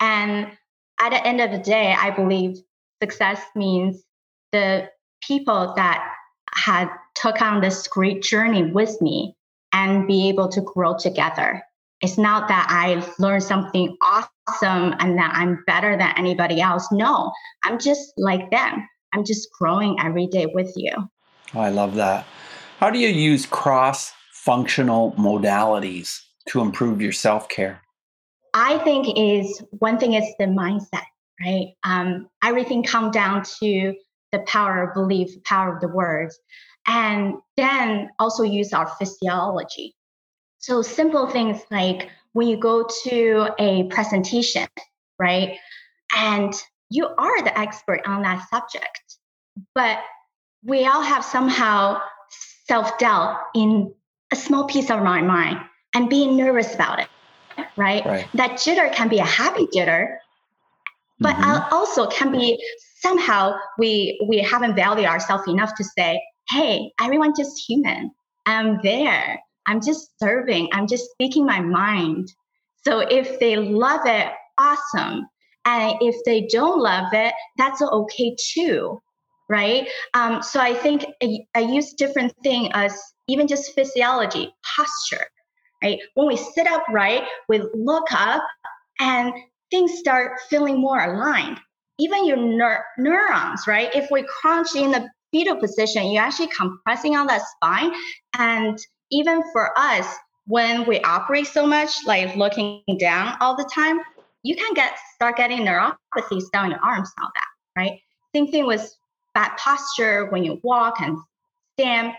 And 0.00 0.50
at 0.98 1.10
the 1.10 1.24
end 1.24 1.40
of 1.40 1.52
the 1.52 1.58
day, 1.58 1.94
I 1.96 2.10
believe 2.10 2.56
success 3.00 3.40
means 3.54 4.02
the 4.50 4.90
people 5.22 5.72
that 5.76 6.12
had 6.52 6.88
took 7.14 7.40
on 7.40 7.60
this 7.60 7.86
great 7.86 8.20
journey 8.20 8.64
with 8.64 9.00
me 9.00 9.36
and 9.72 10.08
be 10.08 10.28
able 10.28 10.48
to 10.48 10.60
grow 10.60 10.96
together. 10.98 11.62
It's 12.02 12.18
not 12.18 12.48
that 12.48 12.66
I 12.68 13.06
learned 13.18 13.42
something 13.42 13.96
awesome 14.02 14.94
and 14.98 15.18
that 15.18 15.32
I'm 15.34 15.62
better 15.66 15.96
than 15.96 16.12
anybody 16.16 16.60
else. 16.60 16.88
No, 16.92 17.32
I'm 17.64 17.78
just 17.78 18.12
like 18.18 18.50
them. 18.50 18.86
I'm 19.14 19.24
just 19.24 19.48
growing 19.58 19.96
every 20.00 20.26
day 20.26 20.46
with 20.46 20.72
you. 20.76 20.92
Oh, 21.54 21.60
I 21.60 21.70
love 21.70 21.94
that. 21.94 22.26
How 22.78 22.90
do 22.90 22.98
you 22.98 23.08
use 23.08 23.46
cross 23.46 24.12
functional 24.30 25.12
modalities 25.12 26.20
to 26.48 26.60
improve 26.60 27.00
your 27.00 27.12
self 27.12 27.48
care? 27.48 27.80
I 28.52 28.78
think 28.78 29.18
is 29.18 29.62
one 29.70 29.98
thing 29.98 30.14
is 30.14 30.24
the 30.38 30.46
mindset, 30.46 31.04
right? 31.44 31.74
Um, 31.84 32.28
everything 32.44 32.82
comes 32.82 33.14
down 33.14 33.42
to 33.60 33.94
the 34.32 34.38
power 34.46 34.82
of 34.82 34.94
belief, 34.94 35.30
power 35.44 35.74
of 35.74 35.80
the 35.80 35.88
words, 35.88 36.38
and 36.86 37.34
then 37.56 38.10
also 38.18 38.42
use 38.42 38.72
our 38.72 38.86
physiology. 38.98 39.94
So 40.66 40.82
simple 40.82 41.28
things 41.28 41.62
like 41.70 42.10
when 42.32 42.48
you 42.48 42.56
go 42.56 42.84
to 43.04 43.54
a 43.56 43.84
presentation, 43.84 44.66
right? 45.16 45.58
And 46.16 46.52
you 46.90 47.06
are 47.06 47.42
the 47.44 47.56
expert 47.56 48.00
on 48.04 48.22
that 48.22 48.48
subject, 48.50 49.16
but 49.76 50.00
we 50.64 50.84
all 50.84 51.02
have 51.02 51.24
somehow 51.24 52.00
self 52.66 52.98
doubt 52.98 53.38
in 53.54 53.94
a 54.32 54.36
small 54.36 54.64
piece 54.64 54.90
of 54.90 54.98
our 54.98 55.22
mind 55.22 55.58
and 55.94 56.10
being 56.10 56.36
nervous 56.36 56.74
about 56.74 56.98
it, 56.98 57.08
right? 57.76 58.04
right. 58.04 58.26
That 58.34 58.54
jitter 58.54 58.92
can 58.92 59.08
be 59.08 59.20
a 59.20 59.24
happy 59.24 59.68
jitter, 59.68 60.16
but 61.20 61.36
mm-hmm. 61.36 61.72
also 61.72 62.08
can 62.08 62.32
be 62.32 62.60
somehow 63.02 63.54
we 63.78 64.20
we 64.28 64.38
haven't 64.38 64.74
valued 64.74 65.06
ourselves 65.06 65.46
enough 65.46 65.76
to 65.76 65.84
say, 65.84 66.20
hey, 66.50 66.90
everyone 67.00 67.34
just 67.38 67.56
human. 67.68 68.10
I'm 68.46 68.80
there. 68.82 69.38
I'm 69.66 69.80
just 69.80 70.10
serving. 70.18 70.68
I'm 70.72 70.86
just 70.86 71.10
speaking 71.10 71.44
my 71.44 71.60
mind. 71.60 72.28
So 72.86 73.00
if 73.00 73.38
they 73.40 73.56
love 73.56 74.02
it, 74.04 74.32
awesome. 74.58 75.26
And 75.64 75.96
if 76.00 76.14
they 76.24 76.46
don't 76.46 76.80
love 76.80 77.12
it, 77.12 77.34
that's 77.58 77.82
okay 77.82 78.36
too, 78.54 79.00
right? 79.48 79.88
Um, 80.14 80.42
so 80.42 80.60
I 80.60 80.74
think 80.74 81.04
I, 81.22 81.38
I 81.54 81.60
use 81.60 81.92
different 81.94 82.32
things 82.42 82.70
as 82.72 82.96
even 83.28 83.48
just 83.48 83.74
physiology, 83.74 84.54
posture, 84.76 85.26
right? 85.82 85.98
When 86.14 86.28
we 86.28 86.36
sit 86.36 86.68
up 86.68 86.84
right, 86.88 87.24
we 87.48 87.60
look 87.74 88.06
up 88.12 88.44
and 89.00 89.32
things 89.70 89.98
start 89.98 90.40
feeling 90.48 90.80
more 90.80 91.00
aligned. 91.00 91.58
Even 91.98 92.26
your 92.26 92.36
neur- 92.36 92.84
neurons, 92.98 93.66
right? 93.66 93.92
If 93.94 94.08
we 94.10 94.24
crunch 94.40 94.76
in 94.76 94.92
the 94.92 95.08
fetal 95.32 95.56
position, 95.56 96.10
you're 96.12 96.22
actually 96.22 96.48
compressing 96.48 97.16
on 97.16 97.26
that 97.26 97.42
spine. 97.56 97.92
And 98.38 98.78
even 99.10 99.42
for 99.52 99.76
us, 99.78 100.06
when 100.46 100.86
we 100.86 101.00
operate 101.00 101.46
so 101.46 101.66
much, 101.66 101.90
like 102.06 102.36
looking 102.36 102.82
down 102.98 103.36
all 103.40 103.56
the 103.56 103.68
time, 103.74 104.00
you 104.42 104.54
can 104.54 104.74
get 104.74 104.96
start 105.14 105.36
getting 105.36 105.58
neuropathies 105.58 106.44
down 106.52 106.70
your 106.70 106.80
arms 106.80 107.10
and 107.16 107.24
all 107.24 107.30
that, 107.34 107.80
right? 107.80 108.00
Same 108.34 108.46
thing 108.46 108.66
with 108.66 108.94
bad 109.34 109.56
posture 109.56 110.26
when 110.26 110.44
you 110.44 110.60
walk 110.62 111.00
and 111.00 111.18
stand. 111.78 112.12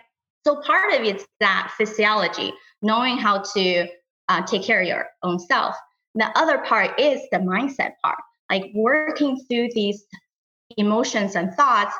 So 0.46 0.62
part 0.62 0.94
of 0.94 1.06
it's 1.06 1.26
that 1.40 1.74
physiology 1.78 2.54
knowing 2.82 3.18
how 3.18 3.40
to 3.56 3.88
uh, 4.30 4.46
take 4.46 4.64
care 4.64 4.82
of 4.82 4.88
your 4.88 5.08
own 5.24 5.40
self. 5.40 5.76
The 6.16 6.30
other 6.38 6.60
part 6.60 7.00
is 7.00 7.22
the 7.32 7.38
mindset 7.38 7.94
part, 8.04 8.20
like 8.50 8.72
working 8.76 9.40
through 9.50 9.70
these 9.74 10.06
emotions 10.78 11.36
and 11.36 11.54
thoughts 11.54 11.96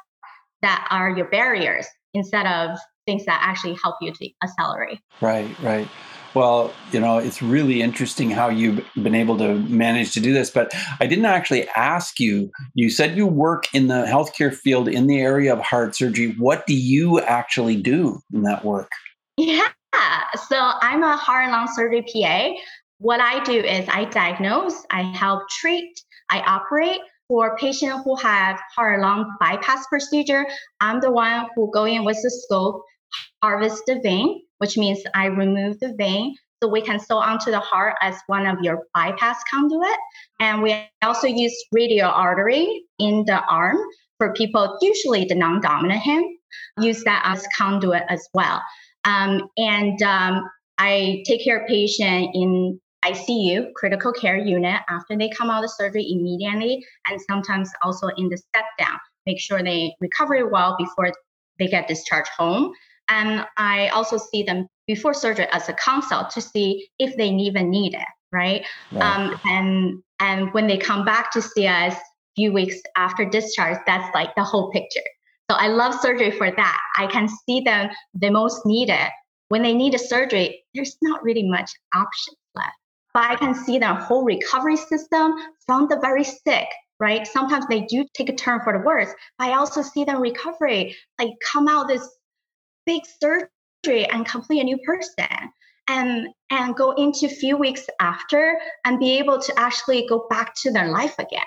that 0.62 0.88
are 0.92 1.12
your 1.16 1.28
barriers 1.30 1.88
instead 2.14 2.46
of 2.48 2.78
things 3.08 3.26
that 3.26 3.40
actually 3.42 3.76
help 3.82 3.96
you 4.02 4.14
to 4.14 4.30
accelerate. 4.44 5.00
Right, 5.22 5.50
right. 5.62 5.88
Well, 6.36 6.72
you 6.92 7.00
know, 7.00 7.18
it's 7.18 7.42
really 7.42 7.82
interesting 7.82 8.30
how 8.30 8.50
you've 8.50 8.86
been 9.02 9.16
able 9.16 9.40
to 9.40 9.56
manage 9.56 10.14
to 10.14 10.20
do 10.20 10.34
this. 10.34 10.52
But 10.52 10.72
I 11.00 11.08
didn't 11.08 11.26
actually 11.26 11.68
ask 11.70 12.20
you. 12.20 12.52
You 12.76 12.92
said 12.92 13.18
you 13.18 13.26
work 13.26 13.74
in 13.74 13.88
the 13.88 14.06
healthcare 14.06 14.54
field 14.54 14.88
in 14.88 15.08
the 15.08 15.20
area 15.20 15.52
of 15.52 15.60
heart 15.60 15.96
surgery. 15.96 16.36
What 16.38 16.68
do 16.68 16.76
you 16.76 17.20
actually 17.22 17.78
do 17.78 18.20
in 18.32 18.44
that 18.44 18.64
work? 18.64 18.92
Yeah. 19.38 19.68
So 20.48 20.58
I'm 20.60 21.02
a 21.02 21.18
heart 21.18 21.46
and 21.46 21.54
lung 21.54 21.68
surgery 21.74 22.04
PA. 22.04 22.52
What 23.00 23.20
I 23.20 23.44
do 23.44 23.54
is 23.54 23.88
I 23.90 24.06
diagnose, 24.06 24.84
I 24.92 25.04
help 25.04 25.44
treat, 25.60 26.00
I 26.30 26.42
operate 26.42 27.00
for 27.28 27.58
patients 27.58 28.02
who 28.04 28.16
have 28.18 28.60
heart 28.76 28.96
and 28.96 29.04
lung 29.04 29.32
bypass 29.40 29.86
procedure. 29.88 30.46
I'm 30.82 31.00
the 31.00 31.12
one 31.12 31.48
who 31.56 31.72
go 31.74 31.86
in 31.86 32.06
with 32.06 32.18
the 32.22 32.30
scope, 32.30 32.84
harvest 33.42 33.84
the 33.88 34.00
vein, 34.02 34.42
which 34.60 34.78
means 34.78 35.00
I 35.14 35.26
remove 35.28 35.80
the 35.80 35.94
vein 35.98 36.36
so 36.62 36.70
we 36.70 36.82
can 36.82 37.00
sew 37.00 37.18
onto 37.18 37.52
the 37.52 37.60
heart 37.60 37.96
as 38.02 38.16
one 38.28 38.48
of 38.48 38.58
your 38.62 38.84
bypass 38.94 39.38
conduit. 39.52 39.98
And 40.40 40.62
we 40.64 40.76
also 41.04 41.28
use 41.28 41.56
radial 41.72 42.10
artery 42.10 42.84
in 43.00 43.26
the 43.26 43.44
arm 43.44 43.78
for 44.18 44.34
people, 44.34 44.78
usually 44.82 45.26
the 45.26 45.36
non-dominant 45.36 46.02
hand, 46.02 46.26
use 46.80 47.04
that 47.04 47.22
as 47.26 47.46
conduit 47.56 48.04
as 48.10 48.28
well. 48.34 48.62
Um, 49.06 49.48
and 49.58 50.02
um, 50.02 50.50
I 50.78 51.24
take 51.28 51.44
care 51.44 51.60
of 51.60 51.68
patient 51.68 52.32
in 52.34 52.80
ICU, 53.06 53.74
critical 53.76 54.12
care 54.12 54.38
unit, 54.38 54.82
after 54.90 55.16
they 55.16 55.30
come 55.30 55.50
out 55.50 55.64
of 55.64 55.70
surgery 55.72 56.08
immediately, 56.10 56.84
and 57.10 57.22
sometimes 57.30 57.72
also 57.84 58.08
in 58.18 58.30
the 58.30 58.38
step 58.38 58.66
down. 58.80 58.98
Make 59.26 59.40
sure 59.40 59.62
they 59.62 59.94
recover 60.02 60.50
well 60.50 60.76
before 60.78 61.12
they 61.60 61.68
get 61.68 61.88
discharged 61.88 62.30
home. 62.38 62.72
And 63.10 63.46
I 63.58 63.88
also 63.90 64.18
see 64.18 64.44
them 64.44 64.68
before 64.88 65.14
surgery 65.14 65.48
as 65.52 65.70
a 65.70 65.74
consult 65.74 66.30
to 66.32 66.42
see 66.42 66.88
if 67.00 67.16
they 67.18 67.30
even 67.30 67.70
need 67.70 67.94
it, 67.94 68.08
right? 68.32 68.66
right. 68.92 69.04
Um, 69.04 69.40
and 69.46 70.04
and 70.20 70.54
when 70.54 70.68
they 70.68 70.78
come 70.78 71.06
back 71.06 71.32
to 71.32 71.42
see 71.42 71.68
us 71.68 71.94
a 71.94 72.00
few 72.36 72.52
weeks 72.52 72.76
after 72.96 73.26
discharge, 73.26 73.78
that's 73.86 74.14
like 74.16 74.34
the 74.36 74.44
whole 74.44 74.72
picture. 74.72 75.02
So 75.50 75.56
I 75.56 75.68
love 75.68 75.94
surgery 76.02 76.32
for 76.32 76.52
that. 76.52 76.80
I 76.98 77.08
can 77.08 77.30
see 77.30 77.62
them 77.62 77.90
the 78.14 78.30
most 78.30 78.66
needed. 78.66 79.10
When 79.50 79.62
they 79.62 79.74
need 79.74 79.94
a 79.94 80.00
surgery, 80.00 80.64
there's 80.74 80.98
not 81.02 81.24
really 81.24 81.48
much 81.48 81.72
options 81.96 82.38
left. 82.56 82.74
But 83.14 83.32
I 83.32 83.36
can 83.36 83.54
see 83.54 83.80
their 83.80 83.94
whole 83.94 84.26
recovery 84.26 84.76
system 84.76 85.36
from 85.66 85.88
the 85.88 85.98
very 86.02 86.26
sick, 86.26 86.68
right? 87.00 87.26
Sometimes 87.26 87.66
they 87.68 87.82
do 87.82 88.06
take 88.14 88.30
a 88.30 88.36
turn 88.36 88.60
for 88.64 88.74
the 88.74 88.80
worse. 88.80 89.10
But 89.40 89.50
I 89.50 89.54
also 89.54 89.82
see 89.82 90.04
them 90.04 90.22
recovery, 90.22 90.98
like 91.18 91.32
come 91.52 91.68
out 91.68 91.88
this 91.88 92.17
big 92.88 93.04
surgery 93.22 94.06
and 94.06 94.26
complete 94.26 94.62
a 94.62 94.64
new 94.64 94.80
person 94.80 95.28
and 95.88 96.30
and 96.50 96.76
go 96.76 96.92
into 96.94 97.28
a 97.28 97.30
few 97.30 97.56
weeks 97.58 97.86
after 98.00 98.58
and 98.86 99.00
be 99.00 99.18
able 99.20 99.40
to 99.40 99.54
actually 99.60 100.08
go 100.08 100.26
back 100.30 100.56
to 100.56 100.72
their 100.72 100.88
life 100.88 101.14
again. 101.20 101.46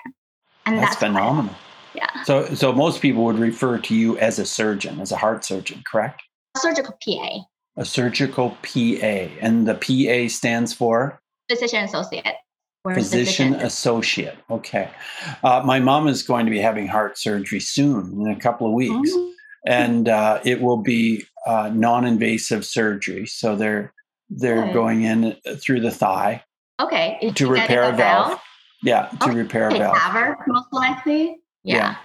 And 0.65 0.77
that's, 0.77 0.91
that's 0.91 0.99
phenomenal. 0.99 1.53
Yeah. 1.93 2.23
So, 2.23 2.45
so 2.53 2.71
most 2.71 3.01
people 3.01 3.25
would 3.25 3.39
refer 3.39 3.77
to 3.79 3.95
you 3.95 4.17
as 4.19 4.39
a 4.39 4.45
surgeon, 4.45 5.01
as 5.01 5.11
a 5.11 5.17
heart 5.17 5.43
surgeon, 5.43 5.83
correct? 5.91 6.21
Surgical 6.57 6.97
PA. 7.03 7.39
A 7.77 7.85
surgical 7.85 8.51
PA, 8.61 9.27
and 9.41 9.67
the 9.67 9.75
PA 9.75 10.29
stands 10.33 10.73
for 10.73 11.21
physician 11.49 11.83
associate. 11.83 12.35
physician 12.93 13.55
associate. 13.55 14.37
Okay. 14.49 14.89
Uh, 15.43 15.61
my 15.65 15.79
mom 15.79 16.07
is 16.07 16.23
going 16.23 16.45
to 16.45 16.51
be 16.51 16.59
having 16.59 16.87
heart 16.87 17.17
surgery 17.17 17.59
soon, 17.59 18.21
in 18.21 18.31
a 18.31 18.39
couple 18.39 18.67
of 18.67 18.73
weeks, 18.73 19.11
mm-hmm. 19.11 19.30
And 19.65 20.09
uh, 20.09 20.39
it 20.43 20.61
will 20.61 20.77
be 20.77 21.25
uh, 21.45 21.71
non-invasive 21.73 22.65
surgery. 22.65 23.25
So 23.25 23.55
they're 23.55 23.93
they're 24.29 24.63
okay. 24.63 24.73
going 24.73 25.03
in 25.03 25.35
through 25.57 25.81
the 25.81 25.91
thigh. 25.91 26.43
Okay. 26.79 27.31
to 27.35 27.47
repair 27.47 27.83
a 27.83 27.95
valve. 27.95 28.27
valve. 28.29 28.41
Yeah, 28.81 29.07
to 29.21 29.29
okay. 29.29 29.35
repair 29.35 29.67
a 29.69 29.77
valve. 29.77 29.95
TAVR, 29.95 30.35
most 30.47 30.73
likely. 30.73 31.37
Yeah. 31.63 31.75
yeah. 31.75 31.95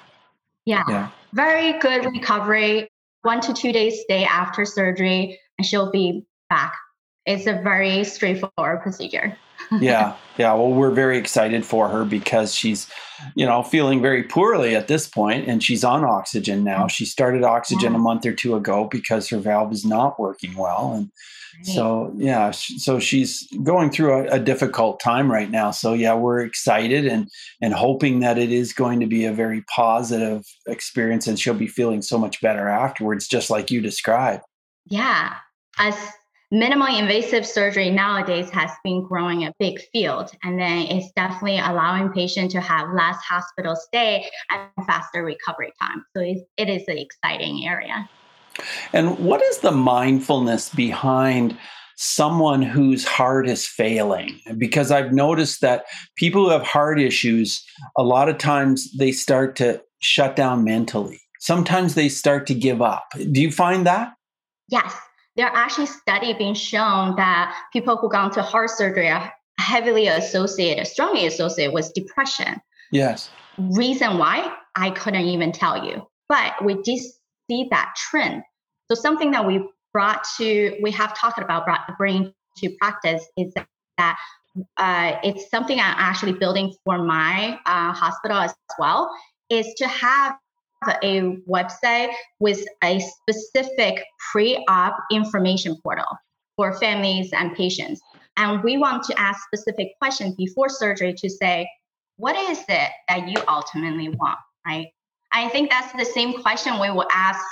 Yeah. 0.66 0.82
Yeah. 0.88 1.10
Very 1.32 1.78
good 1.78 2.04
recovery. 2.04 2.90
One 3.22 3.40
to 3.40 3.54
two 3.54 3.72
days 3.72 4.00
stay 4.02 4.24
after 4.24 4.64
surgery, 4.64 5.38
and 5.58 5.66
she'll 5.66 5.90
be 5.90 6.26
back. 6.50 6.74
It's 7.24 7.46
a 7.46 7.54
very 7.54 8.04
straightforward 8.04 8.82
procedure 8.82 9.36
yeah, 9.80 10.16
yeah. 10.36 10.52
Well, 10.54 10.72
we're 10.72 10.90
very 10.90 11.18
excited 11.18 11.64
for 11.64 11.88
her 11.88 12.04
because 12.04 12.54
she's, 12.54 12.88
you 13.34 13.46
know, 13.46 13.62
feeling 13.62 14.02
very 14.02 14.22
poorly 14.22 14.74
at 14.74 14.88
this 14.88 15.08
point, 15.08 15.48
and 15.48 15.62
she's 15.62 15.84
on 15.84 16.04
oxygen 16.04 16.64
now. 16.64 16.86
She 16.88 17.04
started 17.04 17.42
oxygen 17.42 17.92
yeah. 17.92 17.98
a 17.98 18.00
month 18.00 18.26
or 18.26 18.32
two 18.32 18.56
ago 18.56 18.88
because 18.90 19.28
her 19.28 19.38
valve 19.38 19.72
is 19.72 19.84
not 19.84 20.18
working 20.20 20.54
well, 20.54 20.92
and 20.94 21.10
right. 21.58 21.66
so 21.66 22.12
yeah, 22.16 22.50
so 22.50 22.98
she's 22.98 23.46
going 23.62 23.90
through 23.90 24.12
a, 24.12 24.34
a, 24.34 24.38
difficult 24.38 25.00
time 25.00 25.30
right 25.30 25.50
now. 25.50 25.70
So 25.70 25.92
yeah, 25.92 26.14
we're 26.14 26.40
excited 26.40 27.06
and 27.06 27.28
and 27.60 27.74
hoping 27.74 28.20
that 28.20 28.38
it 28.38 28.52
is 28.52 28.72
going 28.72 29.00
to 29.00 29.06
be 29.06 29.24
a 29.24 29.32
very 29.32 29.62
positive 29.74 30.44
experience, 30.66 31.26
and 31.26 31.38
she'll 31.38 31.54
be 31.54 31.68
feeling 31.68 32.02
so 32.02 32.18
much 32.18 32.40
better 32.40 32.68
afterwards, 32.68 33.26
just 33.26 33.50
like 33.50 33.70
you 33.70 33.80
described. 33.80 34.42
Yeah, 34.88 35.34
as 35.78 35.96
minimally 36.52 36.98
invasive 36.98 37.44
surgery 37.44 37.90
nowadays 37.90 38.48
has 38.50 38.70
been 38.84 39.02
growing 39.02 39.44
a 39.44 39.52
big 39.58 39.80
field 39.92 40.30
and 40.44 40.58
then 40.58 40.86
it's 40.86 41.10
definitely 41.16 41.58
allowing 41.58 42.10
patients 42.10 42.52
to 42.52 42.60
have 42.60 42.88
less 42.94 43.16
hospital 43.16 43.74
stay 43.74 44.26
and 44.50 44.86
faster 44.86 45.24
recovery 45.24 45.72
time. 45.80 46.04
So 46.16 46.22
it, 46.22 46.38
it 46.56 46.68
is 46.68 46.84
an 46.86 46.98
exciting 46.98 47.66
area. 47.66 48.08
And 48.92 49.18
what 49.18 49.42
is 49.42 49.58
the 49.58 49.72
mindfulness 49.72 50.70
behind 50.70 51.58
someone 51.96 52.62
whose 52.62 53.04
heart 53.04 53.48
is 53.48 53.66
failing? 53.66 54.40
Because 54.56 54.92
i've 54.92 55.12
noticed 55.12 55.62
that 55.62 55.84
people 56.16 56.44
who 56.44 56.50
have 56.50 56.62
heart 56.62 57.00
issues 57.00 57.64
a 57.98 58.04
lot 58.04 58.28
of 58.28 58.38
times 58.38 58.88
they 58.98 59.10
start 59.10 59.56
to 59.56 59.82
shut 59.98 60.36
down 60.36 60.62
mentally. 60.62 61.20
Sometimes 61.40 61.94
they 61.94 62.08
start 62.08 62.46
to 62.46 62.54
give 62.54 62.80
up. 62.80 63.04
Do 63.16 63.40
you 63.40 63.50
find 63.50 63.84
that? 63.86 64.12
Yes 64.68 64.96
there 65.36 65.46
are 65.46 65.56
actually 65.56 65.86
studies 65.86 66.36
being 66.36 66.54
shown 66.54 67.16
that 67.16 67.54
people 67.72 67.96
who 67.96 68.08
gone 68.08 68.30
to 68.32 68.42
heart 68.42 68.70
surgery 68.70 69.08
are 69.08 69.32
heavily 69.58 70.06
associated, 70.06 70.86
strongly 70.86 71.26
associated 71.26 71.74
with 71.74 71.92
depression. 71.94 72.60
Yes. 72.90 73.30
Reason 73.58 74.18
why 74.18 74.52
I 74.74 74.90
couldn't 74.90 75.26
even 75.26 75.52
tell 75.52 75.84
you, 75.84 76.06
but 76.28 76.64
we 76.64 76.74
did 76.82 77.00
see 77.50 77.68
that 77.70 77.94
trend. 77.96 78.42
So 78.90 78.94
something 78.94 79.30
that 79.32 79.46
we 79.46 79.66
brought 79.92 80.24
to, 80.38 80.76
we 80.82 80.90
have 80.92 81.16
talked 81.16 81.38
about 81.38 81.64
brought 81.64 81.96
bringing 81.98 82.32
to 82.58 82.70
practice 82.80 83.24
is 83.36 83.52
that 83.98 84.18
uh, 84.76 85.16
it's 85.22 85.50
something 85.50 85.78
I'm 85.78 85.94
actually 85.98 86.32
building 86.32 86.74
for 86.84 86.98
my 86.98 87.58
uh, 87.66 87.92
hospital 87.92 88.38
as 88.38 88.54
well. 88.78 89.10
Is 89.48 89.74
to 89.78 89.86
have 89.86 90.36
a 91.02 91.36
website 91.48 92.12
with 92.40 92.64
a 92.84 93.00
specific 93.00 94.04
pre-op 94.32 94.96
information 95.10 95.76
portal 95.82 96.06
for 96.56 96.78
families 96.78 97.30
and 97.32 97.54
patients. 97.54 98.00
And 98.36 98.62
we 98.62 98.76
want 98.76 99.02
to 99.04 99.18
ask 99.18 99.40
specific 99.46 99.98
questions 99.98 100.34
before 100.36 100.68
surgery 100.68 101.14
to 101.14 101.28
say, 101.28 101.68
what 102.16 102.36
is 102.50 102.60
it 102.68 102.90
that 103.08 103.28
you 103.28 103.36
ultimately 103.48 104.08
want, 104.10 104.38
right? 104.66 104.88
I 105.32 105.48
think 105.48 105.70
that's 105.70 105.92
the 105.92 106.04
same 106.04 106.40
question 106.42 106.78
we 106.80 106.90
will 106.90 107.08
ask 107.12 107.44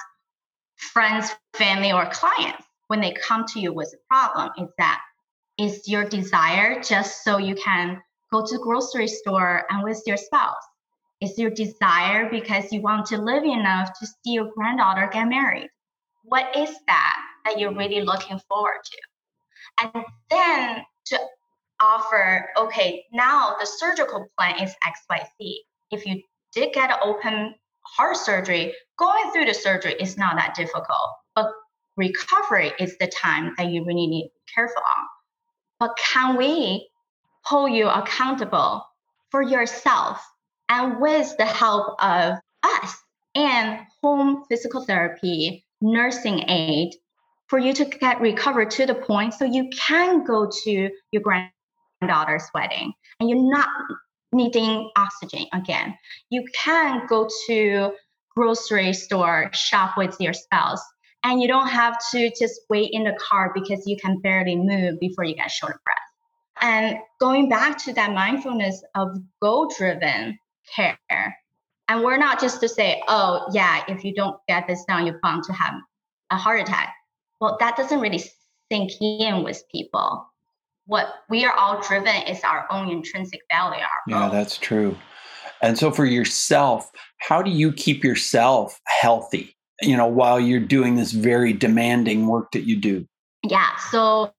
friends, 0.76 1.30
family, 1.54 1.92
or 1.92 2.06
clients 2.06 2.64
when 2.88 3.00
they 3.00 3.12
come 3.12 3.44
to 3.46 3.60
you 3.60 3.72
with 3.72 3.92
a 3.94 4.14
problem 4.14 4.50
is 4.58 4.68
that 4.78 5.00
is 5.58 5.88
your 5.88 6.04
desire 6.04 6.82
just 6.82 7.22
so 7.24 7.38
you 7.38 7.54
can 7.54 8.00
go 8.32 8.44
to 8.44 8.56
the 8.56 8.62
grocery 8.62 9.08
store 9.08 9.64
and 9.70 9.82
with 9.82 10.02
your 10.06 10.16
spouse? 10.16 10.56
Is 11.20 11.38
your 11.38 11.50
desire 11.50 12.28
because 12.30 12.72
you 12.72 12.80
want 12.80 13.06
to 13.06 13.18
live 13.18 13.44
enough 13.44 13.90
to 13.98 14.06
see 14.06 14.32
your 14.32 14.50
granddaughter 14.54 15.08
get 15.12 15.28
married? 15.28 15.68
What 16.24 16.56
is 16.56 16.74
that 16.86 17.16
that 17.44 17.58
you're 17.58 17.74
really 17.74 18.02
looking 18.02 18.38
forward 18.48 18.80
to? 18.84 18.98
And 19.82 20.04
then 20.30 20.82
to 21.06 21.18
offer, 21.80 22.50
okay, 22.56 23.04
now 23.12 23.56
the 23.60 23.66
surgical 23.66 24.26
plan 24.36 24.62
is 24.62 24.74
XYZ. 24.84 25.54
If 25.90 26.06
you 26.06 26.20
did 26.52 26.72
get 26.72 26.90
an 26.90 26.98
open 27.02 27.54
heart 27.82 28.16
surgery, 28.16 28.74
going 28.98 29.30
through 29.32 29.46
the 29.46 29.54
surgery 29.54 29.94
is 30.00 30.16
not 30.16 30.36
that 30.36 30.54
difficult. 30.54 31.10
But 31.34 31.50
recovery 31.96 32.72
is 32.78 32.96
the 32.98 33.06
time 33.06 33.54
that 33.56 33.68
you 33.68 33.84
really 33.84 34.06
need 34.06 34.24
to 34.24 34.28
be 34.28 34.52
careful 34.54 34.82
on. 34.98 35.06
But 35.78 35.96
can 35.96 36.36
we 36.36 36.88
hold 37.42 37.72
you 37.72 37.88
accountable 37.88 38.84
for 39.30 39.42
yourself 39.42 40.24
and 40.68 41.00
with 41.00 41.36
the 41.36 41.46
help 41.46 41.96
of 42.02 42.34
us 42.62 43.02
and 43.34 43.80
home 44.02 44.44
physical 44.48 44.84
therapy, 44.84 45.64
nursing 45.80 46.48
aid, 46.48 46.94
for 47.48 47.58
you 47.58 47.72
to 47.74 47.84
get 47.84 48.20
recovered 48.20 48.70
to 48.70 48.86
the 48.86 48.94
point 48.94 49.34
so 49.34 49.44
you 49.44 49.68
can 49.76 50.24
go 50.24 50.50
to 50.64 50.90
your 51.12 51.22
granddaughter's 51.22 52.48
wedding 52.54 52.92
and 53.20 53.28
you're 53.28 53.50
not 53.50 53.68
needing 54.32 54.90
oxygen 54.96 55.46
again. 55.52 55.96
You 56.30 56.44
can 56.54 57.06
go 57.06 57.28
to 57.46 57.92
grocery 58.34 58.92
store, 58.92 59.50
shop 59.52 59.96
with 59.96 60.16
your 60.18 60.32
spouse, 60.32 60.82
and 61.22 61.40
you 61.40 61.48
don't 61.48 61.68
have 61.68 61.96
to 62.12 62.30
just 62.38 62.60
wait 62.68 62.90
in 62.92 63.04
the 63.04 63.16
car 63.20 63.52
because 63.54 63.86
you 63.86 63.96
can 63.96 64.18
barely 64.20 64.56
move 64.56 64.98
before 65.00 65.24
you 65.24 65.34
get 65.34 65.50
short 65.50 65.74
of 65.74 65.80
breath. 65.84 65.96
And 66.60 66.98
going 67.20 67.48
back 67.48 67.78
to 67.84 67.92
that 67.92 68.12
mindfulness 68.12 68.82
of 68.94 69.16
goal 69.40 69.70
driven 69.76 70.38
care. 70.74 71.36
And 71.88 72.02
we're 72.02 72.16
not 72.16 72.40
just 72.40 72.60
to 72.60 72.68
say, 72.68 73.02
oh, 73.08 73.46
yeah, 73.52 73.84
if 73.88 74.04
you 74.04 74.14
don't 74.14 74.36
get 74.48 74.66
this 74.66 74.84
done, 74.88 75.06
you're 75.06 75.20
bound 75.22 75.44
to 75.44 75.52
have 75.52 75.74
a 76.30 76.36
heart 76.36 76.60
attack. 76.60 76.94
Well, 77.40 77.56
that 77.60 77.76
doesn't 77.76 78.00
really 78.00 78.22
sink 78.70 78.92
in 79.00 79.44
with 79.44 79.62
people. 79.70 80.26
What 80.86 81.08
we 81.28 81.44
are 81.44 81.52
all 81.52 81.82
driven 81.82 82.14
is 82.26 82.42
our 82.42 82.66
own 82.70 82.90
intrinsic 82.90 83.40
value. 83.50 83.82
yeah, 84.06 84.28
that's 84.28 84.56
true. 84.56 84.96
And 85.62 85.78
so 85.78 85.90
for 85.90 86.04
yourself, 86.04 86.90
how 87.18 87.42
do 87.42 87.50
you 87.50 87.72
keep 87.72 88.04
yourself 88.04 88.78
healthy, 88.86 89.56
you 89.80 89.96
know, 89.96 90.06
while 90.06 90.38
you're 90.38 90.60
doing 90.60 90.96
this 90.96 91.12
very 91.12 91.52
demanding 91.52 92.26
work 92.26 92.52
that 92.52 92.66
you 92.66 92.76
do? 92.78 93.06
Yeah. 93.42 93.74
So 93.90 94.32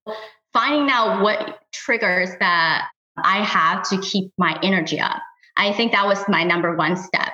finding 0.54 0.90
out 0.90 1.22
what 1.22 1.62
triggers 1.74 2.30
that 2.40 2.88
I 3.18 3.44
have 3.44 3.88
to 3.90 4.00
keep 4.02 4.32
my 4.38 4.60
energy 4.62 5.00
up. 5.00 5.22
I 5.58 5.74
think 5.74 5.92
that 5.92 6.06
was 6.06 6.24
my 6.28 6.44
number 6.44 6.76
one 6.76 6.98
step 6.98 7.32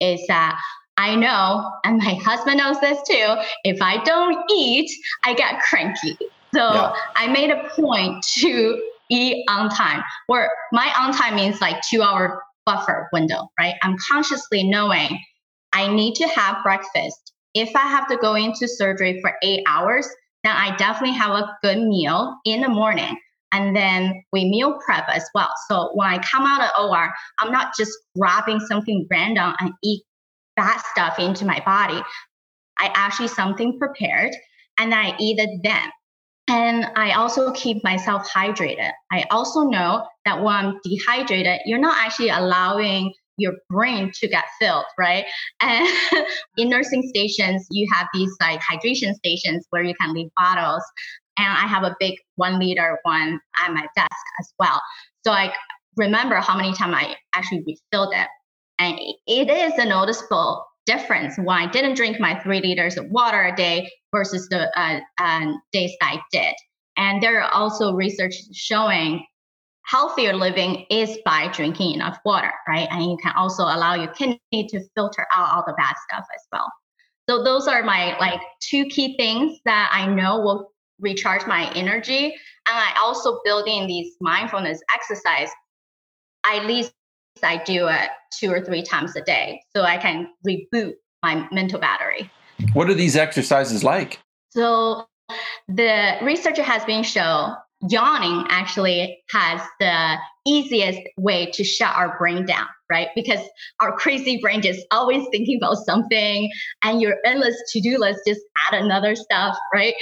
is 0.00 0.26
that 0.28 0.60
I 0.96 1.16
know, 1.16 1.72
and 1.84 1.98
my 1.98 2.14
husband 2.14 2.58
knows 2.58 2.80
this 2.80 2.98
too, 3.08 3.34
if 3.64 3.82
I 3.82 4.02
don't 4.04 4.44
eat, 4.50 4.90
I 5.24 5.34
get 5.34 5.60
cranky. 5.62 6.16
So 6.54 6.72
yeah. 6.72 6.92
I 7.16 7.26
made 7.26 7.50
a 7.50 7.68
point 7.70 8.24
to 8.38 8.82
eat 9.10 9.44
on 9.48 9.70
time, 9.70 10.02
where 10.28 10.50
my 10.72 10.92
on 10.98 11.12
time 11.12 11.34
means 11.34 11.60
like 11.60 11.82
two 11.82 12.02
hour 12.02 12.42
buffer 12.64 13.08
window, 13.12 13.48
right? 13.58 13.74
I'm 13.82 13.96
consciously 14.10 14.62
knowing 14.62 15.18
I 15.72 15.92
need 15.92 16.14
to 16.16 16.28
have 16.28 16.62
breakfast. 16.62 17.32
If 17.54 17.74
I 17.74 17.80
have 17.80 18.06
to 18.08 18.16
go 18.16 18.34
into 18.34 18.68
surgery 18.68 19.20
for 19.20 19.32
eight 19.42 19.64
hours, 19.66 20.08
then 20.44 20.54
I 20.54 20.76
definitely 20.76 21.16
have 21.16 21.32
a 21.32 21.56
good 21.62 21.78
meal 21.78 22.36
in 22.44 22.60
the 22.60 22.68
morning 22.68 23.16
and 23.54 23.74
then 23.74 24.24
we 24.32 24.50
meal 24.50 24.78
prep 24.84 25.04
as 25.08 25.24
well. 25.32 25.50
So 25.68 25.90
when 25.94 26.08
I 26.08 26.18
come 26.18 26.44
out 26.44 26.60
of 26.60 26.84
OR, 26.84 27.12
I'm 27.38 27.52
not 27.52 27.72
just 27.78 27.92
grabbing 28.18 28.58
something 28.58 29.06
random 29.08 29.54
and 29.60 29.72
eat 29.84 30.02
bad 30.56 30.80
stuff 30.90 31.20
into 31.20 31.44
my 31.44 31.62
body. 31.64 32.02
I 32.78 32.90
actually 32.94 33.28
something 33.28 33.78
prepared 33.78 34.32
and 34.78 34.92
I 34.92 35.14
eat 35.20 35.38
it 35.38 35.60
then. 35.62 35.88
And 36.48 36.86
I 36.96 37.12
also 37.12 37.52
keep 37.52 37.82
myself 37.84 38.28
hydrated. 38.28 38.90
I 39.12 39.24
also 39.30 39.62
know 39.62 40.04
that 40.24 40.42
when 40.42 40.54
I'm 40.54 40.80
dehydrated, 40.82 41.60
you're 41.64 41.78
not 41.78 41.96
actually 42.04 42.30
allowing 42.30 43.14
your 43.38 43.54
brain 43.70 44.10
to 44.14 44.28
get 44.28 44.44
filled, 44.60 44.84
right? 44.98 45.24
And 45.60 45.88
in 46.56 46.68
nursing 46.68 47.02
stations, 47.08 47.66
you 47.70 47.88
have 47.94 48.08
these 48.12 48.30
like 48.40 48.60
hydration 48.60 49.14
stations 49.14 49.64
where 49.70 49.82
you 49.82 49.94
can 50.00 50.12
leave 50.12 50.28
bottles 50.36 50.84
and 51.38 51.48
I 51.48 51.66
have 51.66 51.82
a 51.82 51.96
big 51.98 52.14
one 52.36 52.58
liter 52.58 52.98
one 53.02 53.40
at 53.62 53.72
my 53.72 53.86
desk 53.96 54.24
as 54.40 54.52
well. 54.58 54.80
So 55.24 55.32
I 55.32 55.52
remember 55.96 56.36
how 56.36 56.56
many 56.56 56.74
times 56.74 56.94
I 56.96 57.16
actually 57.34 57.64
refilled 57.66 58.14
it. 58.14 58.28
And 58.78 58.98
it 59.26 59.50
is 59.50 59.78
a 59.78 59.84
noticeable 59.86 60.64
difference 60.86 61.36
when 61.38 61.56
I 61.56 61.70
didn't 61.70 61.94
drink 61.94 62.20
my 62.20 62.38
three 62.40 62.60
liters 62.60 62.96
of 62.96 63.06
water 63.08 63.42
a 63.42 63.56
day 63.56 63.88
versus 64.12 64.48
the 64.48 64.68
uh, 64.78 65.00
uh, 65.18 65.52
days 65.72 65.92
that 66.00 66.12
I 66.12 66.20
did. 66.32 66.54
And 66.96 67.22
there 67.22 67.40
are 67.40 67.52
also 67.52 67.94
research 67.94 68.34
showing 68.52 69.24
healthier 69.86 70.34
living 70.34 70.86
is 70.90 71.18
by 71.24 71.48
drinking 71.48 71.94
enough 71.94 72.18
water, 72.24 72.52
right? 72.68 72.88
And 72.90 73.04
you 73.04 73.18
can 73.22 73.32
also 73.36 73.64
allow 73.64 73.94
your 73.94 74.12
kidney 74.12 74.38
to 74.52 74.80
filter 74.94 75.26
out 75.34 75.54
all 75.54 75.64
the 75.66 75.74
bad 75.74 75.94
stuff 76.08 76.24
as 76.34 76.42
well. 76.52 76.70
So 77.28 77.42
those 77.42 77.66
are 77.68 77.82
my 77.82 78.18
like 78.18 78.40
two 78.60 78.84
key 78.86 79.16
things 79.16 79.58
that 79.64 79.90
I 79.92 80.06
know 80.06 80.40
will 80.40 80.70
recharge 81.00 81.46
my 81.46 81.70
energy. 81.74 82.24
And 82.26 82.78
I 82.78 82.94
also 83.02 83.40
build 83.44 83.68
in 83.68 83.86
these 83.86 84.14
mindfulness 84.20 84.80
exercise. 84.94 85.50
At 86.46 86.66
least 86.66 86.92
I 87.42 87.62
do 87.64 87.88
it 87.88 88.10
two 88.32 88.50
or 88.50 88.60
three 88.60 88.82
times 88.82 89.16
a 89.16 89.22
day 89.22 89.60
so 89.74 89.82
I 89.82 89.96
can 89.96 90.28
reboot 90.46 90.92
my 91.22 91.48
mental 91.52 91.80
battery. 91.80 92.30
What 92.72 92.88
are 92.88 92.94
these 92.94 93.16
exercises 93.16 93.82
like? 93.82 94.20
So 94.50 95.06
the 95.68 96.16
research 96.22 96.58
has 96.58 96.84
been 96.84 97.02
shown 97.02 97.56
yawning 97.88 98.46
actually 98.50 99.22
has 99.30 99.60
the 99.80 100.16
easiest 100.46 101.00
way 101.16 101.50
to 101.52 101.64
shut 101.64 101.94
our 101.94 102.16
brain 102.18 102.46
down, 102.46 102.66
right? 102.90 103.08
Because 103.14 103.40
our 103.80 103.96
crazy 103.96 104.38
brain 104.40 104.62
just 104.62 104.80
always 104.90 105.26
thinking 105.30 105.58
about 105.58 105.76
something 105.76 106.50
and 106.82 107.00
your 107.00 107.16
endless 107.24 107.56
to-do 107.72 107.98
list 107.98 108.20
just 108.26 108.40
add 108.66 108.82
another 108.82 109.14
stuff, 109.14 109.56
right? 109.72 109.94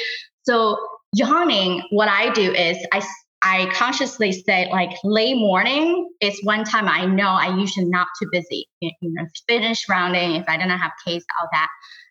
So 0.44 0.78
yawning, 1.14 1.82
what 1.90 2.08
I 2.08 2.30
do 2.32 2.52
is 2.52 2.78
I 2.92 3.02
I 3.44 3.68
consciously 3.74 4.30
say 4.30 4.70
like 4.70 4.90
late 5.02 5.36
morning 5.36 6.08
is 6.20 6.38
one 6.44 6.64
time 6.64 6.88
I 6.88 7.06
know 7.06 7.28
I 7.28 7.56
usually 7.56 7.86
not 7.86 8.06
too 8.20 8.28
busy. 8.30 8.68
You 8.80 8.92
know, 9.02 9.26
finish 9.48 9.88
rounding 9.88 10.36
if 10.36 10.48
I 10.48 10.56
don't 10.56 10.70
have 10.70 10.92
case, 11.04 11.24
all 11.40 11.48
that. 11.52 11.68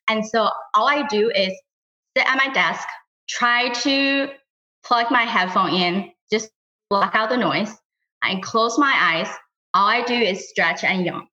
And 0.10 0.26
so 0.26 0.50
all 0.74 0.90
I 0.90 1.08
do 1.08 1.30
is 1.30 1.54
sit 2.18 2.30
at 2.30 2.36
my 2.36 2.54
desk, 2.54 2.86
try 3.30 3.70
to 3.70 4.28
plug 4.84 5.10
my 5.10 5.24
headphone 5.24 5.74
in, 5.74 6.12
just 6.32 6.52
block 6.90 7.16
out 7.16 7.30
the 7.30 7.38
noise. 7.38 7.74
I 8.22 8.40
close 8.44 8.78
my 8.78 8.94
eyes. 8.94 9.34
All 9.74 9.88
I 9.88 10.04
do 10.04 10.14
is 10.14 10.50
stretch 10.50 10.84
and 10.84 11.06
yawn. 11.06 11.28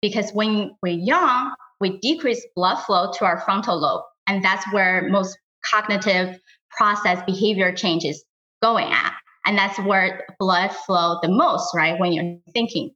Because 0.00 0.30
when 0.32 0.76
we 0.82 0.92
yawn, 0.92 1.52
we 1.80 1.98
decrease 1.98 2.46
blood 2.54 2.80
flow 2.84 3.10
to 3.12 3.24
our 3.24 3.40
frontal 3.40 3.80
lobe. 3.80 4.02
And 4.28 4.44
that's 4.44 4.64
where 4.72 5.08
most 5.08 5.36
cognitive 5.70 6.38
process 6.70 7.22
behavior 7.26 7.72
changes 7.72 8.24
going 8.62 8.90
at. 8.90 9.14
And 9.44 9.58
that's 9.58 9.78
where 9.80 10.24
blood 10.38 10.70
flow 10.86 11.18
the 11.22 11.28
most, 11.28 11.74
right? 11.74 11.98
When 11.98 12.12
you're 12.12 12.38
thinking. 12.52 12.90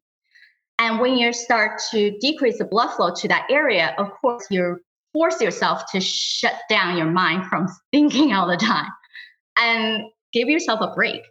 And 0.79 1.01
when 1.01 1.17
you 1.17 1.33
start 1.33 1.81
to 1.91 2.17
decrease 2.21 2.59
the 2.59 2.67
blood 2.67 2.95
flow 2.95 3.13
to 3.15 3.29
that 3.29 3.47
area, 3.51 3.95
of 3.99 4.09
course, 4.21 4.47
you 4.51 4.79
force 5.13 5.41
yourself 5.41 5.83
to 5.93 6.01
shut 6.01 6.55
down 6.69 6.97
your 6.97 7.11
mind 7.11 7.47
from 7.47 7.67
thinking 7.93 8.33
all 8.33 8.47
the 8.47 8.57
time 8.57 8.91
and 9.59 10.05
give 10.33 10.49
yourself 10.49 10.81
a 10.83 10.95
break. 10.95 11.23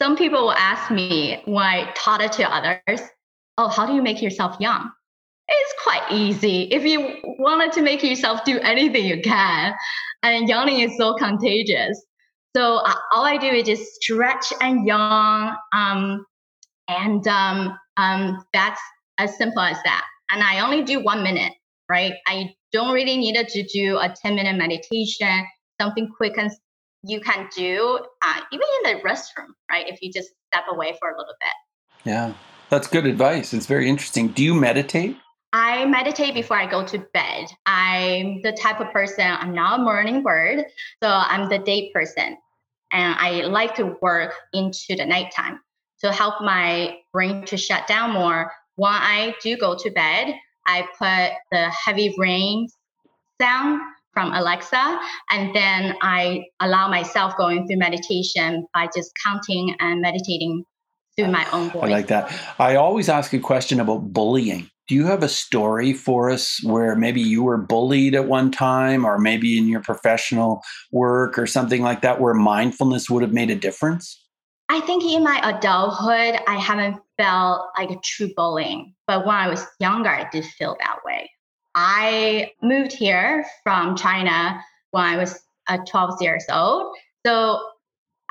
Some 0.00 0.16
people 0.16 0.42
will 0.42 0.52
ask 0.52 0.90
me 0.90 1.42
when 1.44 1.64
I 1.64 1.92
taught 1.96 2.20
it 2.20 2.32
to 2.32 2.44
others, 2.44 3.00
oh, 3.58 3.68
how 3.68 3.86
do 3.86 3.94
you 3.94 4.02
make 4.02 4.22
yourself 4.22 4.56
young? 4.60 4.90
It's 5.46 5.74
quite 5.82 6.10
easy. 6.10 6.62
If 6.64 6.84
you 6.84 7.16
wanted 7.38 7.72
to 7.72 7.82
make 7.82 8.02
yourself 8.02 8.44
do 8.44 8.58
anything, 8.60 9.04
you 9.04 9.20
can. 9.22 9.74
And 10.22 10.48
yawning 10.48 10.80
is 10.80 10.96
so 10.96 11.14
contagious. 11.14 12.02
So 12.56 12.76
uh, 12.76 12.94
all 13.12 13.24
I 13.24 13.36
do 13.36 13.48
is 13.48 13.64
just 13.64 13.82
stretch 13.94 14.52
and 14.60 14.86
yawn. 14.86 15.56
Um, 15.74 16.24
and 16.88 17.26
um, 17.28 17.78
um, 17.96 18.44
that's 18.52 18.80
as 19.18 19.36
simple 19.36 19.60
as 19.60 19.76
that. 19.84 20.04
And 20.30 20.42
I 20.42 20.60
only 20.60 20.82
do 20.82 21.02
one 21.02 21.22
minute, 21.22 21.52
right? 21.88 22.14
I 22.26 22.54
don't 22.72 22.94
really 22.94 23.16
need 23.16 23.36
to 23.36 23.62
do 23.72 23.98
a 23.98 24.14
10 24.22 24.34
minute 24.34 24.56
meditation, 24.56 25.46
something 25.80 26.10
quick 26.16 26.38
and 26.38 26.50
you 27.06 27.20
can 27.20 27.48
do 27.54 27.98
uh, 28.24 28.40
even 28.50 28.66
in 28.84 28.96
the 28.96 29.02
restroom, 29.02 29.52
right? 29.70 29.86
If 29.88 30.00
you 30.00 30.10
just 30.12 30.30
step 30.52 30.64
away 30.70 30.96
for 30.98 31.10
a 31.10 31.18
little 31.18 31.34
bit. 31.40 32.10
Yeah, 32.10 32.34
that's 32.70 32.86
good 32.86 33.06
advice. 33.06 33.52
It's 33.52 33.66
very 33.66 33.88
interesting. 33.88 34.28
Do 34.28 34.42
you 34.42 34.54
meditate? 34.54 35.16
I 35.54 35.84
meditate 35.84 36.34
before 36.34 36.56
I 36.56 36.66
go 36.66 36.84
to 36.84 36.98
bed. 37.14 37.46
I'm 37.64 38.42
the 38.42 38.50
type 38.50 38.80
of 38.80 38.90
person, 38.90 39.24
I'm 39.24 39.54
not 39.54 39.78
a 39.78 39.82
morning 39.84 40.24
bird, 40.24 40.64
so 41.00 41.08
I'm 41.08 41.48
the 41.48 41.58
day 41.58 41.92
person. 41.94 42.36
And 42.90 43.14
I 43.16 43.42
like 43.42 43.76
to 43.76 43.96
work 44.02 44.34
into 44.52 44.96
the 44.96 45.06
nighttime 45.06 45.60
to 46.00 46.10
help 46.10 46.42
my 46.42 46.96
brain 47.12 47.44
to 47.46 47.56
shut 47.56 47.86
down 47.86 48.12
more. 48.12 48.50
When 48.74 48.90
I 48.90 49.36
do 49.44 49.56
go 49.56 49.76
to 49.78 49.90
bed, 49.92 50.34
I 50.66 50.88
put 50.98 51.38
the 51.52 51.70
heavy 51.70 52.12
rain 52.18 52.66
sound 53.40 53.80
from 54.12 54.32
Alexa. 54.32 54.98
And 55.30 55.54
then 55.54 55.94
I 56.02 56.46
allow 56.58 56.88
myself 56.88 57.36
going 57.36 57.68
through 57.68 57.78
meditation 57.78 58.66
by 58.74 58.88
just 58.92 59.12
counting 59.24 59.76
and 59.78 60.00
meditating 60.00 60.64
through 61.16 61.28
my 61.28 61.48
own 61.52 61.70
voice. 61.70 61.84
I 61.84 61.88
like 61.88 62.08
that. 62.08 62.54
I 62.58 62.74
always 62.74 63.08
ask 63.08 63.32
a 63.34 63.38
question 63.38 63.78
about 63.78 64.12
bullying. 64.12 64.68
Do 64.86 64.94
you 64.94 65.06
have 65.06 65.22
a 65.22 65.28
story 65.28 65.94
for 65.94 66.30
us 66.30 66.62
where 66.62 66.94
maybe 66.94 67.20
you 67.20 67.42
were 67.42 67.56
bullied 67.56 68.14
at 68.14 68.28
one 68.28 68.50
time, 68.50 69.06
or 69.06 69.18
maybe 69.18 69.56
in 69.56 69.66
your 69.66 69.80
professional 69.80 70.62
work 70.92 71.38
or 71.38 71.46
something 71.46 71.82
like 71.82 72.02
that, 72.02 72.20
where 72.20 72.34
mindfulness 72.34 73.08
would 73.08 73.22
have 73.22 73.32
made 73.32 73.50
a 73.50 73.54
difference? 73.54 74.20
I 74.68 74.80
think 74.80 75.04
in 75.04 75.22
my 75.22 75.40
adulthood, 75.42 76.40
I 76.46 76.58
haven't 76.58 77.00
felt 77.16 77.68
like 77.78 77.90
a 77.90 78.00
true 78.02 78.30
bullying. 78.36 78.94
But 79.06 79.26
when 79.26 79.34
I 79.34 79.48
was 79.48 79.64
younger, 79.80 80.10
I 80.10 80.28
did 80.30 80.44
feel 80.44 80.76
that 80.80 80.98
way. 81.04 81.30
I 81.74 82.52
moved 82.62 82.92
here 82.92 83.46
from 83.62 83.96
China 83.96 84.60
when 84.90 85.04
I 85.04 85.16
was 85.16 85.40
uh, 85.68 85.78
12 85.88 86.22
years 86.22 86.44
old. 86.50 86.94
So 87.26 87.60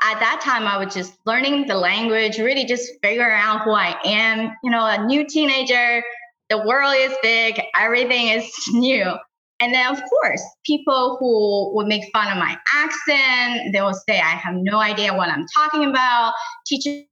at 0.02 0.18
that 0.20 0.40
time, 0.42 0.66
I 0.66 0.82
was 0.82 0.94
just 0.94 1.14
learning 1.26 1.66
the 1.66 1.76
language, 1.76 2.38
really 2.38 2.64
just 2.64 2.90
figuring 3.02 3.32
out 3.32 3.62
who 3.62 3.72
I 3.72 3.96
am. 4.04 4.52
You 4.62 4.70
know, 4.70 4.84
a 4.84 5.04
new 5.04 5.26
teenager, 5.26 6.02
the 6.50 6.58
world 6.58 6.94
is 6.96 7.16
big, 7.22 7.60
everything 7.78 8.28
is 8.28 8.50
new. 8.72 9.12
And 9.60 9.72
then, 9.72 9.86
of 9.86 10.02
course, 10.10 10.42
people 10.66 11.16
who 11.20 11.74
would 11.74 11.86
make 11.86 12.10
fun 12.12 12.30
of 12.30 12.38
my 12.38 12.58
accent, 12.74 13.72
they 13.72 13.80
will 13.80 13.94
say, 13.94 14.18
I 14.18 14.30
have 14.30 14.54
no 14.56 14.78
idea 14.78 15.14
what 15.14 15.28
I'm 15.28 15.46
talking 15.54 15.84
about. 15.84 16.34
Teacher 16.66 17.04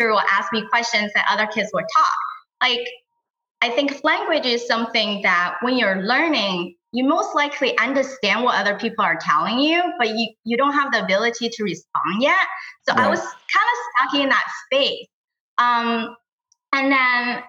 will 0.00 0.22
ask 0.30 0.52
me 0.52 0.66
questions 0.68 1.12
that 1.14 1.26
other 1.30 1.46
kids 1.46 1.70
would 1.74 1.84
talk. 1.94 2.06
Like, 2.62 2.88
I 3.60 3.70
think 3.70 4.02
language 4.02 4.46
is 4.46 4.66
something 4.66 5.22
that 5.22 5.56
when 5.60 5.76
you're 5.76 6.02
learning, 6.02 6.74
you 6.92 7.04
most 7.04 7.34
likely 7.34 7.76
understand 7.78 8.42
what 8.42 8.56
other 8.56 8.78
people 8.78 9.04
are 9.04 9.18
telling 9.20 9.58
you, 9.58 9.82
but 9.98 10.08
you, 10.08 10.32
you 10.44 10.56
don't 10.56 10.72
have 10.72 10.92
the 10.92 11.04
ability 11.04 11.48
to 11.50 11.62
respond 11.62 12.20
yet. 12.20 12.36
So 12.88 12.94
right. 12.94 13.06
I 13.06 13.08
was 13.08 13.20
kind 13.20 13.30
of 13.30 14.10
stuck 14.10 14.20
in 14.20 14.28
that 14.30 14.44
space. 14.66 15.06
Um, 15.58 16.16
and 16.72 16.90
then 16.90 17.42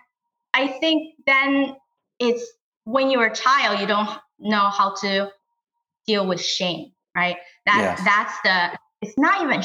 I 0.53 0.67
think 0.67 1.15
then 1.25 1.75
it's 2.19 2.45
when 2.85 3.09
you're 3.09 3.25
a 3.25 3.35
child, 3.35 3.79
you 3.79 3.87
don't 3.87 4.09
know 4.39 4.69
how 4.69 4.93
to 5.01 5.31
deal 6.05 6.27
with 6.27 6.41
shame, 6.41 6.91
right? 7.15 7.37
That 7.65 7.77
yes. 7.79 8.01
that's 8.03 8.41
the 8.43 8.79
it's 9.01 9.17
not 9.17 9.41
even 9.41 9.61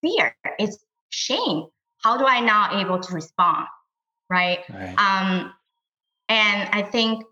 fear, 0.00 0.36
it's 0.58 0.78
shame. 1.10 1.66
How 2.02 2.16
do 2.16 2.26
I 2.26 2.40
not 2.40 2.74
able 2.74 2.98
to 2.98 3.14
respond, 3.14 3.66
right? 4.28 4.60
right. 4.68 4.94
Um, 4.98 5.52
and 6.28 6.68
I 6.72 6.82
think 6.82 7.24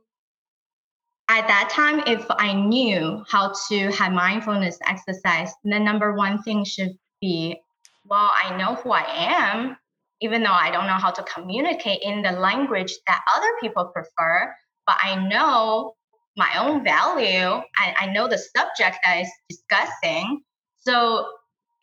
at 1.29 1.47
that 1.49 1.71
time, 1.71 2.03
if 2.07 2.25
I 2.31 2.53
knew 2.53 3.25
how 3.29 3.53
to 3.69 3.91
have 3.93 4.13
mindfulness 4.13 4.79
exercise, 4.87 5.53
the 5.65 5.79
number 5.79 6.15
one 6.15 6.43
thing 6.43 6.65
should 6.65 6.99
be 7.21 7.61
well, 8.05 8.31
I 8.33 8.57
know 8.57 8.75
who 8.75 8.91
I 8.91 9.05
am, 9.09 9.77
even 10.23 10.43
though 10.43 10.53
I 10.53 10.71
don't 10.71 10.87
know 10.87 10.93
how 10.95 11.11
to 11.11 11.23
communicate 11.25 12.01
in 12.03 12.23
the 12.23 12.33
language 12.33 12.95
that 13.07 13.21
other 13.37 13.49
people 13.61 13.87
prefer, 13.87 14.55
but 14.87 14.97
I 15.03 15.29
know 15.29 15.95
my 16.37 16.49
own 16.59 16.83
value. 16.83 17.61
I, 17.77 17.95
I 18.01 18.07
know 18.13 18.29
the 18.29 18.39
subject 18.39 18.97
that 19.05 19.21
is 19.21 19.31
discussing. 19.51 20.43
So 20.79 21.27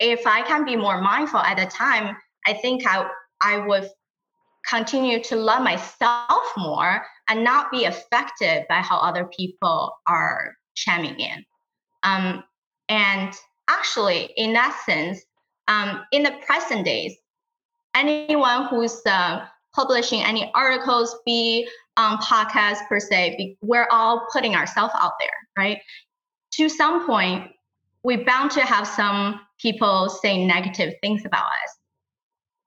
if 0.00 0.26
I 0.26 0.42
can 0.42 0.64
be 0.64 0.76
more 0.76 1.00
mindful 1.00 1.40
at 1.40 1.58
the 1.58 1.66
time, 1.66 2.16
I 2.46 2.54
think 2.54 2.86
I 2.86 3.08
I 3.42 3.58
would 3.58 3.88
continue 4.68 5.22
to 5.24 5.36
love 5.36 5.62
myself 5.62 6.42
more 6.56 7.02
and 7.28 7.44
not 7.44 7.70
be 7.70 7.84
affected 7.84 8.66
by 8.68 8.76
how 8.76 8.98
other 8.98 9.24
people 9.36 9.92
are 10.06 10.54
chiming 10.74 11.18
in. 11.18 11.44
Um, 12.02 12.44
and 12.88 13.32
actually, 13.68 14.32
in 14.36 14.52
that 14.54 14.80
sense, 14.84 15.20
um, 15.68 16.02
in 16.12 16.22
the 16.22 16.32
present 16.46 16.84
days, 16.84 17.16
anyone 17.94 18.66
who's 18.66 19.00
uh, 19.06 19.44
publishing 19.74 20.22
any 20.22 20.50
articles, 20.54 21.16
be 21.24 21.68
on 21.96 22.18
podcasts 22.18 22.86
per 22.88 23.00
se, 23.00 23.34
be, 23.36 23.56
we're 23.60 23.88
all 23.90 24.26
putting 24.32 24.54
ourselves 24.54 24.94
out 24.96 25.12
there, 25.20 25.30
right? 25.56 25.80
To 26.54 26.68
some 26.68 27.06
point, 27.06 27.50
we're 28.02 28.24
bound 28.24 28.50
to 28.52 28.60
have 28.60 28.86
some 28.86 29.40
people 29.58 30.08
say 30.08 30.44
negative 30.44 30.94
things 31.02 31.24
about 31.24 31.44
us. 31.44 31.76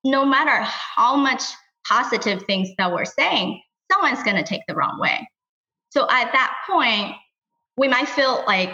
No 0.04 0.26
matter 0.26 0.62
how 0.62 1.16
much 1.16 1.42
positive 1.88 2.44
things 2.44 2.70
that 2.78 2.92
we're 2.92 3.06
saying, 3.06 3.62
someone's 3.92 4.24
going 4.24 4.38
to 4.38 4.44
take 4.44 4.62
the 4.68 4.76
wrong 4.76 5.00
way. 5.00 5.28
So 5.90 6.04
at 6.10 6.32
that 6.34 6.54
point, 6.70 7.16
we 7.78 7.88
might 7.88 8.10
feel 8.10 8.44
like, 8.48 8.70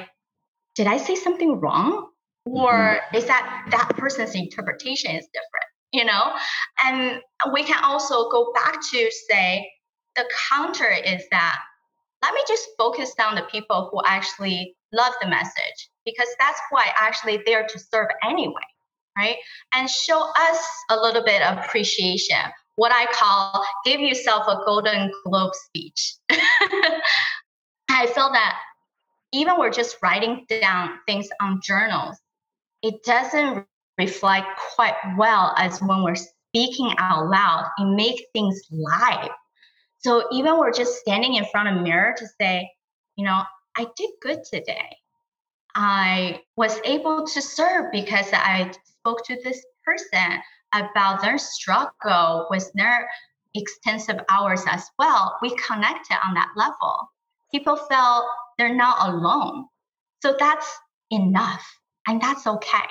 did 0.75 0.87
I 0.87 0.97
say 0.97 1.15
something 1.15 1.59
wrong? 1.59 2.09
Or 2.45 2.71
mm-hmm. 2.71 3.15
is 3.15 3.25
that 3.25 3.67
that 3.71 3.89
person's 3.97 4.35
interpretation 4.35 5.11
is 5.11 5.25
different? 5.25 5.69
You 5.91 6.05
know? 6.05 6.33
And 6.85 7.21
we 7.53 7.63
can 7.63 7.83
also 7.83 8.29
go 8.29 8.51
back 8.53 8.79
to 8.91 9.11
say 9.29 9.69
the 10.15 10.25
counter 10.49 10.89
is 10.89 11.23
that 11.31 11.59
let 12.21 12.33
me 12.33 12.41
just 12.47 12.67
focus 12.77 13.13
on 13.19 13.35
the 13.35 13.43
people 13.43 13.89
who 13.91 14.01
actually 14.05 14.75
love 14.91 15.13
the 15.21 15.27
message 15.27 15.89
because 16.05 16.27
that's 16.39 16.59
why 16.71 16.87
actually 16.97 17.41
there 17.45 17.65
to 17.67 17.79
serve 17.79 18.07
anyway 18.27 18.53
right 19.17 19.37
and 19.73 19.89
show 19.89 20.29
us 20.37 20.59
a 20.89 20.95
little 20.95 21.23
bit 21.23 21.41
of 21.41 21.57
appreciation 21.59 22.37
what 22.75 22.91
i 22.91 23.05
call 23.13 23.63
give 23.85 23.99
yourself 23.99 24.45
a 24.47 24.57
golden 24.65 25.11
globe 25.23 25.53
speech 25.53 26.15
i 27.89 28.05
feel 28.07 28.31
that 28.31 28.57
even 29.31 29.53
we're 29.57 29.69
just 29.69 29.97
writing 30.01 30.45
down 30.49 30.89
things 31.05 31.29
on 31.41 31.59
journals 31.63 32.17
it 32.81 33.03
doesn't 33.03 33.65
reflect 33.99 34.47
quite 34.75 34.95
well 35.17 35.53
as 35.57 35.79
when 35.81 36.03
we're 36.03 36.15
speaking 36.15 36.91
out 36.97 37.27
loud 37.29 37.69
and 37.77 37.95
make 37.95 38.25
things 38.33 38.59
live 38.71 39.29
so 39.99 40.23
even 40.31 40.57
we're 40.57 40.73
just 40.73 40.95
standing 40.95 41.35
in 41.35 41.45
front 41.51 41.69
of 41.69 41.75
a 41.75 41.81
mirror 41.81 42.15
to 42.17 42.25
say 42.41 42.67
you 43.15 43.23
know 43.23 43.43
i 43.77 43.85
did 43.95 44.09
good 44.21 44.39
today 44.43 44.97
I 45.75 46.41
was 46.55 46.79
able 46.83 47.25
to 47.25 47.41
serve 47.41 47.91
because 47.91 48.27
I 48.33 48.71
spoke 48.83 49.23
to 49.25 49.37
this 49.43 49.63
person 49.83 50.39
about 50.73 51.21
their 51.21 51.37
struggle 51.37 52.47
with 52.49 52.69
their 52.73 53.09
extensive 53.55 54.19
hours 54.29 54.63
as 54.69 54.89
well. 54.97 55.37
We 55.41 55.55
connected 55.55 56.17
on 56.23 56.33
that 56.35 56.49
level. 56.55 57.09
People 57.51 57.75
felt 57.75 58.25
they're 58.57 58.75
not 58.75 59.09
alone. 59.09 59.65
So 60.21 60.35
that's 60.37 60.69
enough. 61.11 61.65
And 62.07 62.21
that's 62.21 62.45
okay. 62.45 62.87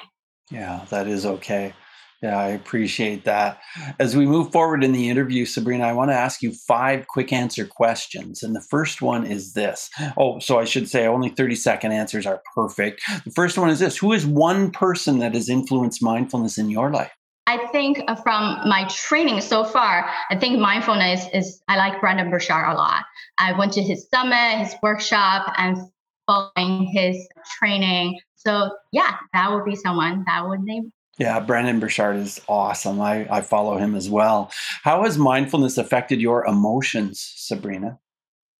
Yeah, 0.51 0.85
that 0.91 1.07
is 1.07 1.27
okay. 1.27 1.75
Yeah, 2.23 2.37
I 2.37 2.49
appreciate 2.49 3.25
that. 3.27 3.61
As 4.01 4.17
we 4.17 4.27
move 4.27 4.51
forward 4.51 4.83
in 4.83 4.91
the 4.91 5.09
interview, 5.09 5.45
Sabrina, 5.45 5.85
I 5.85 5.93
want 5.93 6.11
to 6.11 6.17
ask 6.17 6.43
you 6.43 6.53
five 6.53 7.07
quick 7.07 7.33
answer 7.33 7.65
questions. 7.65 8.43
And 8.43 8.57
the 8.57 8.65
first 8.71 9.01
one 9.01 9.25
is 9.25 9.53
this. 9.53 9.89
Oh, 10.17 10.41
so 10.41 10.59
I 10.59 10.65
should 10.65 10.89
say 10.89 11.07
only 11.07 11.29
30 11.29 11.55
second 11.55 11.93
answers 11.93 12.27
are 12.27 12.43
perfect. 12.57 13.03
The 13.25 13.31
first 13.31 13.57
one 13.57 13.71
is 13.71 13.79
this 13.79 13.97
Who 13.99 14.13
is 14.13 14.27
one 14.27 14.73
person 14.73 15.21
that 15.21 15.35
has 15.35 15.49
influenced 15.49 16.03
mindfulness 16.03 16.59
in 16.59 16.71
your 16.71 16.91
life? 16.91 17.13
I 17.47 17.67
think 17.69 18.03
uh, 18.09 18.17
from 18.17 18.69
my 18.69 18.87
training 18.91 19.41
so 19.41 19.65
far, 19.65 20.11
I 20.31 20.37
think 20.37 20.59
mindfulness 20.59 21.25
is, 21.33 21.63
I 21.69 21.77
like 21.77 22.01
Brendon 22.01 22.31
Burchard 22.31 22.69
a 22.69 22.75
lot. 22.75 23.05
I 23.39 23.57
went 23.57 23.73
to 23.75 23.83
his 23.83 24.07
summit, 24.13 24.59
his 24.59 24.75
workshop, 24.83 25.55
and 25.57 25.79
following 26.27 26.91
his 26.93 27.27
training. 27.59 28.21
So, 28.38 28.77
yeah, 28.92 29.16
that 29.33 29.53
would 29.53 29.64
be 29.64 29.77
someone 29.77 30.24
that 30.27 30.48
would 30.48 30.62
name 30.62 30.92
yeah, 31.18 31.40
Brendon 31.40 31.81
Burchard 31.81 32.16
is 32.16 32.40
awesome. 32.48 33.01
I, 33.01 33.27
I 33.29 33.40
follow 33.40 33.77
him 33.77 33.96
as 33.96 34.09
well. 34.09 34.53
How 34.85 35.03
has 35.03 35.18
mindfulness 35.18 35.77
affected 35.77 36.20
your 36.20 36.46
emotions, 36.46 37.20
Sabrina? 37.37 37.98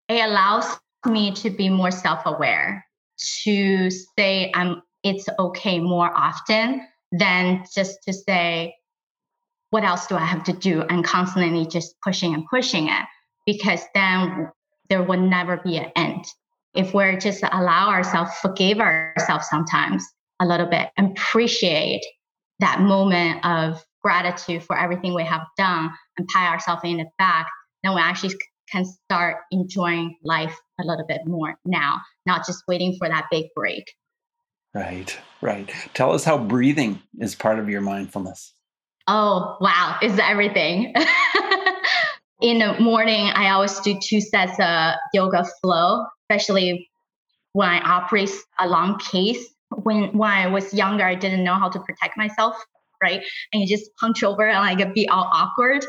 It 0.09 0.25
allows 0.25 0.77
me 1.07 1.33
to 1.37 1.51
be 1.51 1.69
more 1.69 1.93
self-aware, 1.93 2.85
to 3.45 3.91
say 3.91 4.51
I'm 4.55 4.83
it's 5.05 5.29
okay 5.39 5.79
more 5.79 6.11
often 6.13 6.87
than 7.13 7.65
just 7.73 8.03
to 8.03 8.13
say, 8.13 8.75
what 9.71 9.85
else 9.85 10.09
do 10.09 10.17
I 10.17 10.25
have 10.25 10.43
to 10.45 10.53
do? 10.53 10.83
And 10.83 11.05
constantly 11.05 11.67
just 11.67 11.95
pushing 12.03 12.35
and 12.35 12.45
pushing 12.51 12.89
it. 12.89 13.05
Because 13.47 13.83
then 13.95 14.51
there 14.91 15.03
will 15.03 15.21
never 15.21 15.59
be 15.59 15.77
an 15.77 15.93
end. 15.95 16.25
If 16.79 16.95
we're 16.95 17.19
just 17.19 17.43
allow 17.43 17.89
ourselves, 17.89 18.31
forgive 18.41 18.79
ourselves 18.79 19.49
sometimes 19.51 20.07
a 20.39 20.47
little 20.47 20.67
bit, 20.67 20.91
appreciate 20.97 22.05
that 22.61 22.81
moment 22.81 23.45
of 23.45 23.85
gratitude 24.01 24.63
for 24.63 24.79
everything 24.79 25.13
we 25.13 25.25
have 25.25 25.43
done 25.57 25.91
and 26.17 26.29
pat 26.29 26.53
ourselves 26.53 26.83
in 26.85 26.99
the 26.99 27.07
back, 27.19 27.49
then 27.83 27.97
we 27.97 28.01
actually 28.01 28.33
can 28.71 28.85
start 28.85 29.39
enjoying 29.51 30.17
life 30.23 30.57
a 30.81 30.85
little 30.85 31.05
bit 31.05 31.23
more 31.27 31.57
now, 31.65 32.01
not 32.27 32.47
just 32.47 32.63
waiting 32.69 32.95
for 32.97 33.09
that 33.09 33.27
big 33.29 33.47
break. 33.57 33.93
Right, 34.73 35.19
right. 35.41 35.69
Tell 35.95 36.13
us 36.13 36.23
how 36.23 36.39
breathing 36.39 37.03
is 37.19 37.35
part 37.35 37.59
of 37.59 37.69
your 37.69 37.81
mindfulness. 37.81 38.55
Oh, 39.09 39.57
wow. 39.61 39.99
It's 40.01 40.21
everything. 40.21 40.95
in 42.41 42.61
the 42.61 42.79
morning, 42.79 43.31
I 43.35 43.51
always 43.51 43.81
do 43.81 43.99
two 44.01 44.21
sets 44.21 44.61
of 44.61 44.95
yoga 45.13 45.45
flow, 45.61 46.07
especially 46.31 46.89
when 47.53 47.69
I 47.69 47.81
operate 47.81 48.31
a 48.59 48.69
long 48.69 48.99
case 48.99 49.49
when 49.71 50.17
when 50.17 50.31
I 50.31 50.47
was 50.47 50.73
younger, 50.73 51.05
I 51.05 51.15
didn't 51.15 51.45
know 51.45 51.55
how 51.55 51.69
to 51.69 51.81
protect 51.81 52.17
myself, 52.17 52.57
right? 53.03 53.23
And 53.53 53.63
you 53.63 53.69
just 53.69 53.91
punch 53.97 54.23
over 54.23 54.49
and 54.49 54.59
like 54.79 54.95
be 54.95 55.09
all 55.09 55.29
awkward. 55.33 55.85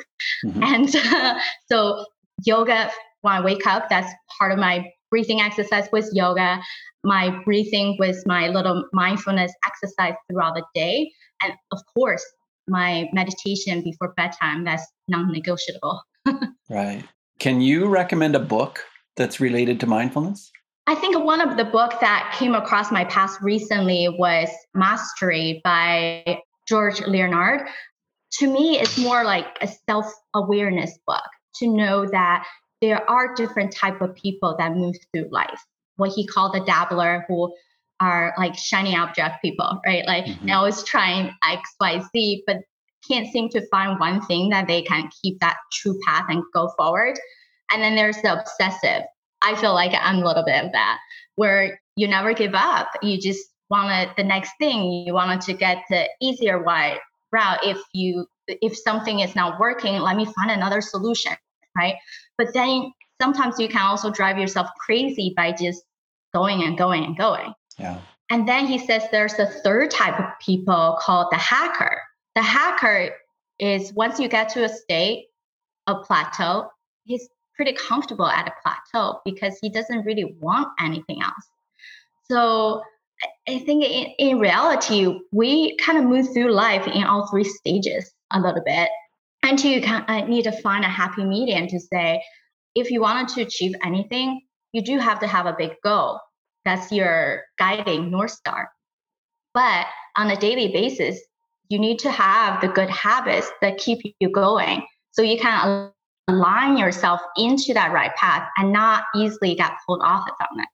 Mm-hmm. 0.46 0.64
And 0.64 0.96
uh, 0.96 1.40
so 1.72 2.06
yoga, 2.44 2.92
when 3.22 3.34
I 3.34 3.42
wake 3.42 3.66
up, 3.66 3.90
that's 3.90 4.12
part 4.38 4.52
of 4.52 4.60
my 4.60 4.92
breathing 5.10 5.42
exercise 5.42 5.88
with 5.92 6.10
yoga. 6.14 6.60
My 7.04 7.42
breathing 7.46 7.96
was 7.98 8.24
my 8.26 8.50
little 8.50 8.86
mindfulness 8.92 9.54
exercise 9.66 10.16
throughout 10.30 10.56
the 10.56 10.64
day, 10.76 11.12
and 11.42 11.54
of 11.72 11.80
course, 11.94 12.26
my 12.68 13.10
meditation 13.14 13.82
before 13.82 14.14
bedtime. 14.18 14.66
That's 14.66 14.86
non-negotiable. 15.08 16.02
right. 16.70 17.04
Can 17.40 17.62
you 17.62 17.88
recommend 17.88 18.36
a 18.36 18.40
book 18.40 18.84
that's 19.20 19.40
related 19.40 19.80
to 19.82 19.86
mindfulness? 19.86 20.52
I 20.88 20.96
think 20.96 21.24
one 21.24 21.40
of 21.40 21.58
the 21.58 21.66
books 21.66 21.98
that 22.02 22.36
came 22.40 22.56
across 22.56 22.92
my 22.92 23.06
path 23.06 23.38
recently 23.44 24.10
was 24.10 24.50
Mastery 24.74 25.62
by 25.64 26.42
George 26.68 27.02
Leonard. 27.06 27.68
To 28.40 28.52
me, 28.52 28.80
it's 28.80 28.98
more 28.98 29.24
like 29.24 29.46
a 29.62 29.68
self-awareness 29.88 30.98
book 31.06 31.30
to 31.58 31.68
know 31.68 32.08
that 32.08 32.48
there 32.82 33.08
are 33.08 33.36
different 33.36 33.72
type 33.72 34.02
of 34.02 34.16
people 34.16 34.56
that 34.58 34.76
move 34.76 34.96
through 35.14 35.28
life. 35.30 35.62
What 35.98 36.12
he 36.16 36.26
called 36.26 36.54
the 36.54 36.62
dabbler, 36.62 37.26
who 37.28 37.54
are 38.00 38.34
like 38.38 38.56
shiny 38.56 38.96
object 38.96 39.42
people, 39.44 39.80
right? 39.86 40.06
Like 40.08 40.26
mm-hmm. 40.26 40.46
they 40.46 40.54
always 40.54 40.84
trying 40.84 41.36
X, 41.48 41.76
Y, 41.82 42.02
Z, 42.12 42.44
but 42.48 42.58
can't 43.08 43.28
seem 43.28 43.50
to 43.50 43.68
find 43.68 44.00
one 44.00 44.22
thing 44.26 44.50
that 44.50 44.68
they 44.68 44.82
can 44.82 45.10
keep 45.22 45.40
that 45.40 45.58
true 45.74 46.00
path 46.08 46.26
and 46.30 46.44
go 46.54 46.72
forward. 46.78 47.20
And 47.72 47.82
then 47.82 47.96
there's 47.96 48.22
the 48.22 48.40
obsessive, 48.40 49.04
I 49.42 49.56
feel 49.56 49.74
like 49.74 49.92
I'm 50.00 50.18
a 50.18 50.26
little 50.26 50.44
bit 50.44 50.66
of 50.66 50.72
that, 50.72 51.00
where 51.36 51.80
you 51.96 52.08
never 52.08 52.34
give 52.34 52.54
up. 52.54 52.90
You 53.02 53.20
just 53.20 53.46
wanted 53.70 54.10
the 54.18 54.24
next 54.24 54.52
thing. 54.60 55.06
You 55.06 55.14
wanted 55.14 55.42
to 55.42 55.54
get 55.54 55.84
the 55.90 56.10
easier 56.22 56.64
way 56.64 56.98
route. 57.32 57.60
If 57.64 57.78
you 57.94 58.26
if 58.48 58.76
something 58.78 59.20
is 59.20 59.36
not 59.36 59.60
working, 59.60 60.00
let 60.00 60.16
me 60.16 60.26
find 60.26 60.50
another 60.50 60.82
solution, 60.82 61.34
right? 61.78 61.96
But 62.38 62.54
then 62.54 62.92
sometimes 63.22 63.60
you 63.60 63.68
can 63.68 63.82
also 63.82 64.10
drive 64.10 64.38
yourself 64.40 64.68
crazy 64.80 65.34
by 65.36 65.52
just 65.52 65.84
going 66.34 66.64
and 66.64 66.78
going 66.78 67.04
and 67.04 67.18
going. 67.18 67.54
Yeah. 67.78 68.00
And 68.30 68.48
then 68.48 68.66
he 68.66 68.78
says 68.78 69.04
there's 69.12 69.34
a 69.34 69.48
third 69.48 69.92
type 69.92 70.20
of 70.20 70.26
people 70.40 70.98
called 71.00 71.28
the 71.32 71.38
hacker. 71.38 72.02
The 72.36 72.42
hacker 72.42 73.16
is 73.60 73.94
once 73.94 74.20
you 74.20 74.28
get 74.28 74.50
to 74.50 74.64
a 74.64 74.70
state 74.70 75.28
a 75.88 75.96
plateau, 75.96 76.70
he's 77.04 77.28
pretty 77.60 77.74
comfortable 77.74 78.26
at 78.26 78.48
a 78.48 78.54
plateau 78.64 79.20
because 79.26 79.58
he 79.62 79.70
doesn't 79.70 80.06
really 80.06 80.34
want 80.40 80.70
anything 80.80 81.22
else. 81.22 81.46
So 82.32 82.82
I 83.50 83.60
think 83.60 83.84
in, 83.84 84.14
in 84.18 84.40
reality, 84.40 85.20
we 85.34 85.76
kind 85.76 85.98
of 85.98 86.06
move 86.06 86.32
through 86.34 86.54
life 86.54 86.88
in 86.88 87.04
all 87.04 87.28
three 87.28 87.44
stages 87.44 88.10
a 88.32 88.40
little 88.40 88.64
bit 88.66 88.88
until 89.44 89.72
you 89.72 89.82
kind 89.82 90.06
of 90.08 90.30
need 90.30 90.44
to 90.44 90.54
find 90.54 90.86
a 90.86 90.88
happy 90.88 91.26
medium 91.26 91.68
to 91.68 91.82
say, 91.82 92.24
if 92.76 92.92
you 92.92 93.02
wanted 93.02 93.28
to 93.36 93.42
achieve 93.42 93.74
anything, 93.84 94.40
you 94.72 94.82
do 94.82 94.98
have 94.98 95.20
to 95.20 95.28
have 95.28 95.46
a 95.46 95.56
big 95.58 95.74
goal. 95.84 96.18
That's 96.64 96.94
your 96.94 97.44
guiding 97.58 98.10
North 98.10 98.32
Star. 98.32 98.70
But 99.54 99.86
on 100.16 100.32
a 100.32 100.38
daily 100.38 100.70
basis, 100.70 101.20
you 101.68 101.78
need 101.78 102.00
to 102.00 102.10
have 102.10 102.62
the 102.62 102.70
good 102.70 102.90
habits 102.90 103.52
that 103.62 103.80
keep 103.80 104.00
you 104.22 104.32
going. 104.32 104.86
So 105.12 105.24
you 105.24 105.38
can 105.38 105.92
align 106.30 106.78
yourself 106.78 107.20
into 107.38 107.74
that 107.74 107.92
right 107.92 108.16
path 108.16 108.48
and 108.58 108.72
not 108.72 109.04
easily 109.16 109.56
get 109.56 109.74
pulled 109.86 110.02
off 110.02 110.26
from 110.26 110.60
it. 110.60 110.68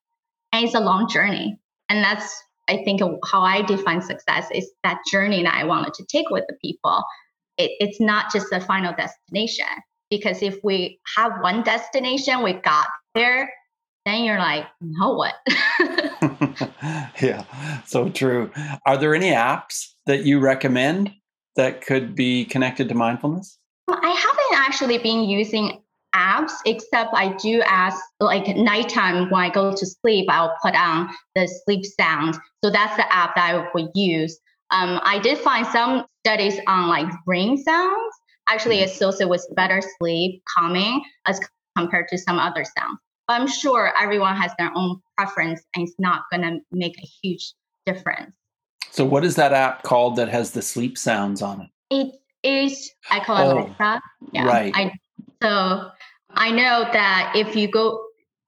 And 0.51 0.65
it's 0.65 0.75
a 0.75 0.79
long 0.79 1.09
journey. 1.09 1.59
And 1.89 2.03
that's, 2.03 2.43
I 2.67 2.77
think, 2.83 3.01
how 3.29 3.41
I 3.41 3.61
define 3.61 4.01
success 4.01 4.47
is 4.51 4.69
that 4.83 4.99
journey 5.11 5.43
that 5.43 5.53
I 5.53 5.63
wanted 5.63 5.93
to 5.95 6.05
take 6.05 6.29
with 6.29 6.45
the 6.47 6.55
people. 6.61 7.03
It, 7.57 7.71
it's 7.79 7.99
not 7.99 8.31
just 8.31 8.51
a 8.51 8.59
final 8.59 8.93
destination. 8.93 9.65
Because 10.09 10.41
if 10.43 10.59
we 10.63 10.99
have 11.15 11.41
one 11.41 11.63
destination, 11.63 12.43
we 12.43 12.53
got 12.53 12.87
there, 13.15 13.51
then 14.05 14.23
you're 14.23 14.37
like, 14.37 14.65
now 14.81 15.15
what? 15.15 15.33
yeah, 17.21 17.43
so 17.85 18.09
true. 18.09 18.51
Are 18.85 18.97
there 18.97 19.15
any 19.15 19.31
apps 19.31 19.93
that 20.05 20.23
you 20.23 20.39
recommend 20.39 21.11
that 21.55 21.81
could 21.81 22.15
be 22.15 22.45
connected 22.45 22.87
to 22.89 22.95
mindfulness? 22.95 23.57
I 23.87 24.09
haven't 24.09 24.67
actually 24.67 24.97
been 24.97 25.23
using 25.23 25.81
apps, 26.13 26.53
except 26.65 27.13
I 27.13 27.33
do 27.33 27.61
ask 27.61 28.01
like 28.19 28.47
nighttime 28.55 29.29
when 29.29 29.41
I 29.41 29.49
go 29.49 29.75
to 29.75 29.85
sleep, 29.85 30.27
I'll 30.29 30.55
put 30.61 30.75
on 30.75 31.09
the 31.35 31.47
sleep 31.47 31.85
sound. 31.85 32.37
So 32.63 32.71
that's 32.71 32.95
the 32.95 33.11
app 33.13 33.35
that 33.35 33.53
I 33.53 33.69
would 33.73 33.89
use. 33.93 34.39
Um, 34.71 34.99
I 35.03 35.19
did 35.19 35.37
find 35.37 35.67
some 35.67 36.05
studies 36.25 36.59
on 36.67 36.89
like 36.89 37.07
rain 37.27 37.57
sounds 37.57 38.15
actually 38.47 38.77
mm-hmm. 38.77 38.91
associated 38.91 39.29
with 39.29 39.45
better 39.55 39.81
sleep, 39.97 40.41
calming 40.57 41.03
as 41.25 41.39
compared 41.77 42.07
to 42.09 42.17
some 42.17 42.39
other 42.39 42.63
sounds. 42.77 42.99
But 43.27 43.41
I'm 43.41 43.47
sure 43.47 43.91
everyone 43.99 44.35
has 44.35 44.51
their 44.57 44.71
own 44.75 45.01
preference 45.17 45.61
and 45.75 45.87
it's 45.87 45.95
not 45.99 46.23
going 46.31 46.43
to 46.43 46.59
make 46.71 46.97
a 46.97 47.07
huge 47.21 47.53
difference. 47.85 48.31
So, 48.91 49.03
what 49.03 49.25
is 49.25 49.35
that 49.35 49.51
app 49.51 49.83
called 49.83 50.15
that 50.17 50.29
has 50.29 50.51
the 50.51 50.61
sleep 50.61 50.97
sounds 50.97 51.41
on 51.41 51.61
it? 51.61 51.69
It 51.89 52.15
is, 52.45 52.91
I 53.09 53.19
call 53.23 53.37
it 53.37 53.53
oh, 53.53 53.59
Alexa. 53.59 54.01
Yeah. 54.31 54.45
Right. 54.45 54.73
I, 54.75 54.91
so, 55.41 55.89
I 56.31 56.51
know 56.51 56.87
that 56.91 57.33
if 57.35 57.55
you 57.55 57.69
go 57.69 58.03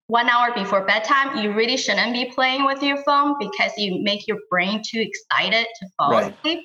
one 0.08 0.30
hour 0.30 0.54
before 0.54 0.86
bedtime, 0.86 1.38
you 1.44 1.54
really 1.54 1.78
shouldn't 1.78 2.14
be 2.14 2.26
playing 2.26 2.66
with 2.66 2.82
your 2.82 2.98
phone 3.04 3.36
because 3.40 3.72
you 3.78 4.02
make 4.04 4.28
your 4.28 4.38
brain 4.50 4.82
too 4.86 5.00
excited 5.02 5.68
to 5.80 5.88
fall 5.98 6.12
right. 6.12 6.34
asleep. 6.38 6.60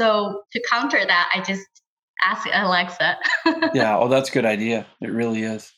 So, 0.00 0.42
to 0.52 0.62
counter 0.70 1.04
that, 1.04 1.30
I 1.34 1.40
just 1.42 1.66
ask 2.24 2.46
Alexa. 2.52 3.18
yeah. 3.74 3.98
Oh, 3.98 4.08
that's 4.08 4.30
a 4.30 4.32
good 4.32 4.46
idea. 4.46 4.86
It 5.00 5.10
really 5.10 5.42
is. 5.42 5.72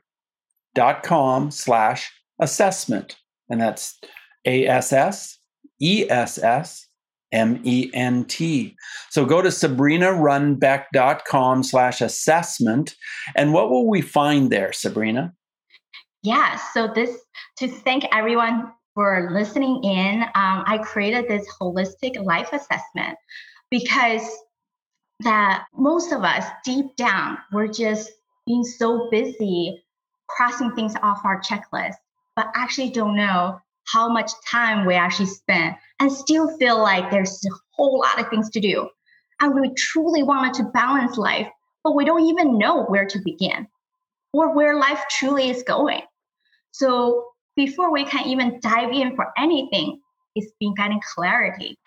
dot 0.75 1.01
com 1.01 1.49
slash 1.49 2.11
assessment. 2.39 3.17
And 3.49 3.59
that's 3.59 3.99
A 4.45 4.67
S 4.67 4.93
S 4.93 5.39
E 5.81 6.05
S 6.09 6.37
S 6.37 6.84
M 7.35 7.61
E 7.63 7.91
N 7.93 8.25
T. 8.25 8.75
So 9.11 9.25
go 9.25 9.41
to 9.41 9.49
sabrinarunbeck.com 9.49 11.63
slash 11.63 12.01
assessment. 12.01 12.95
And 13.35 13.53
what 13.53 13.69
will 13.69 13.87
we 13.87 14.01
find 14.01 14.49
there, 14.49 14.73
Sabrina? 14.73 15.33
Yeah, 16.23 16.59
so 16.73 16.91
this 16.93 17.15
to 17.57 17.67
thank 17.67 18.05
everyone 18.11 18.71
for 18.95 19.29
listening 19.31 19.83
in. 19.83 20.23
Um, 20.23 20.63
I 20.65 20.79
created 20.83 21.27
this 21.27 21.47
holistic 21.61 22.23
life 22.23 22.49
assessment 22.53 23.17
because 23.69 24.23
that 25.19 25.65
most 25.75 26.11
of 26.11 26.23
us 26.23 26.43
deep 26.65 26.95
down 26.97 27.37
we're 27.53 27.67
just 27.67 28.11
being 28.45 28.63
so 28.63 29.09
busy 29.11 29.83
crossing 30.27 30.71
things 30.71 30.93
off 31.01 31.21
our 31.23 31.41
checklist, 31.41 31.95
but 32.35 32.47
actually 32.55 32.89
don't 32.89 33.15
know 33.15 33.59
how 33.91 34.09
much 34.09 34.31
time 34.49 34.85
we 34.85 34.95
actually 34.95 35.27
spend 35.27 35.75
and 35.99 36.11
still 36.11 36.57
feel 36.57 36.77
like 36.77 37.11
there's 37.11 37.43
a 37.45 37.49
whole 37.75 37.99
lot 37.99 38.19
of 38.19 38.29
things 38.29 38.49
to 38.51 38.59
do. 38.59 38.89
And 39.39 39.53
we 39.53 39.73
truly 39.75 40.23
wanted 40.23 40.55
to 40.55 40.71
balance 40.71 41.17
life, 41.17 41.47
but 41.83 41.95
we 41.95 42.05
don't 42.05 42.25
even 42.25 42.57
know 42.57 42.85
where 42.85 43.05
to 43.05 43.19
begin 43.23 43.67
or 44.33 44.53
where 44.53 44.77
life 44.77 45.03
truly 45.09 45.49
is 45.49 45.63
going. 45.63 46.01
So 46.71 47.27
before 47.55 47.91
we 47.91 48.05
can 48.05 48.27
even 48.27 48.59
dive 48.59 48.91
in 48.91 49.15
for 49.15 49.27
anything, 49.37 50.01
it's 50.35 50.51
been 50.59 50.73
getting 50.75 50.99
clarity. 51.15 51.77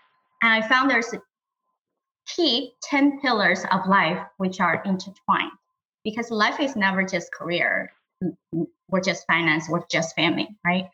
And 0.42 0.52
I 0.52 0.66
found 0.66 0.90
there's 0.90 1.14
key 2.26 2.72
10 2.84 3.20
pillars 3.20 3.64
of 3.70 3.86
life 3.86 4.18
which 4.36 4.60
are 4.60 4.82
intertwined 4.84 5.52
because 6.04 6.30
life 6.30 6.60
is 6.60 6.76
never 6.76 7.02
just 7.02 7.32
career 7.32 7.90
mm, 8.22 8.30
mm, 8.54 8.66
or 8.88 9.00
just 9.00 9.26
finance 9.26 9.68
or 9.70 9.86
just 9.90 10.14
family, 10.14 10.48
right? 10.64 10.88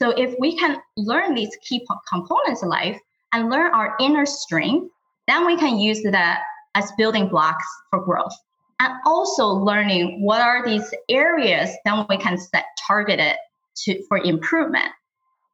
So 0.00 0.10
if 0.10 0.34
we 0.38 0.56
can 0.56 0.78
learn 0.96 1.34
these 1.34 1.54
key 1.62 1.86
components 2.08 2.62
of 2.62 2.68
life 2.68 2.98
and 3.32 3.50
learn 3.50 3.74
our 3.74 3.96
inner 4.00 4.24
strength, 4.24 4.90
then 5.28 5.46
we 5.46 5.56
can 5.56 5.78
use 5.78 6.02
that 6.04 6.40
as 6.74 6.90
building 6.96 7.28
blocks 7.28 7.66
for 7.90 8.02
growth. 8.02 8.32
And 8.80 8.94
also 9.04 9.46
learning 9.46 10.24
what 10.24 10.40
are 10.40 10.64
these 10.64 10.94
areas 11.10 11.70
then 11.84 12.06
we 12.08 12.16
can 12.16 12.38
set 12.38 12.64
targeted 12.86 13.34
to 13.84 14.02
for 14.08 14.18
improvement. 14.18 14.88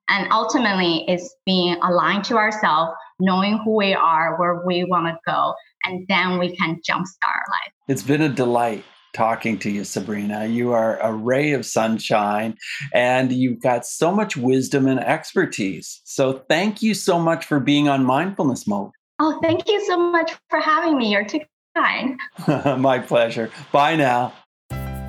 And 0.08 0.30
ultimately 0.30 1.04
it's 1.08 1.34
being 1.44 1.76
aligned 1.82 2.24
to 2.26 2.36
ourselves, 2.36 2.92
knowing 3.18 3.58
who 3.64 3.76
we 3.76 3.94
are, 3.94 4.38
where 4.38 4.64
we 4.64 4.84
want 4.84 5.06
to 5.08 5.18
go, 5.26 5.54
and 5.84 6.06
then 6.08 6.38
we 6.38 6.54
can 6.54 6.80
jumpstart 6.88 7.26
our 7.26 7.44
life. 7.50 7.72
It's 7.88 8.04
been 8.04 8.22
a 8.22 8.28
delight 8.28 8.84
talking 9.16 9.58
to 9.60 9.70
you, 9.70 9.82
Sabrina. 9.82 10.46
You 10.46 10.72
are 10.72 10.98
a 11.00 11.12
ray 11.12 11.52
of 11.52 11.64
sunshine 11.64 12.56
and 12.92 13.32
you've 13.32 13.62
got 13.62 13.86
so 13.86 14.12
much 14.12 14.36
wisdom 14.36 14.86
and 14.86 15.00
expertise. 15.00 16.02
So 16.04 16.44
thank 16.50 16.82
you 16.82 16.92
so 16.94 17.18
much 17.18 17.46
for 17.46 17.58
being 17.58 17.88
on 17.88 18.04
Mindfulness 18.04 18.66
Mode. 18.66 18.90
Oh, 19.18 19.40
thank 19.42 19.66
you 19.68 19.82
so 19.86 19.96
much 19.96 20.32
for 20.50 20.60
having 20.60 20.98
me. 20.98 21.10
You're 21.10 21.24
too 21.24 21.40
kind. 21.74 22.18
My 22.78 22.98
pleasure. 22.98 23.50
Bye 23.72 23.96
now. 23.96 24.34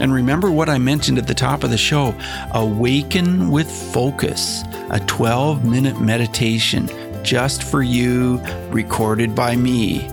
And 0.00 0.12
remember 0.12 0.50
what 0.50 0.68
I 0.68 0.78
mentioned 0.78 1.18
at 1.18 1.26
the 1.26 1.34
top 1.34 1.62
of 1.62 1.70
the 1.70 1.78
show 1.78 2.14
awaken 2.52 3.50
with 3.50 3.70
focus 3.70 4.64
a 4.90 5.00
12 5.00 5.64
minute 5.64 6.00
meditation 6.00 6.88
just 7.22 7.62
for 7.62 7.82
you, 7.82 8.38
recorded 8.70 9.34
by 9.34 9.54
me. 9.56 10.08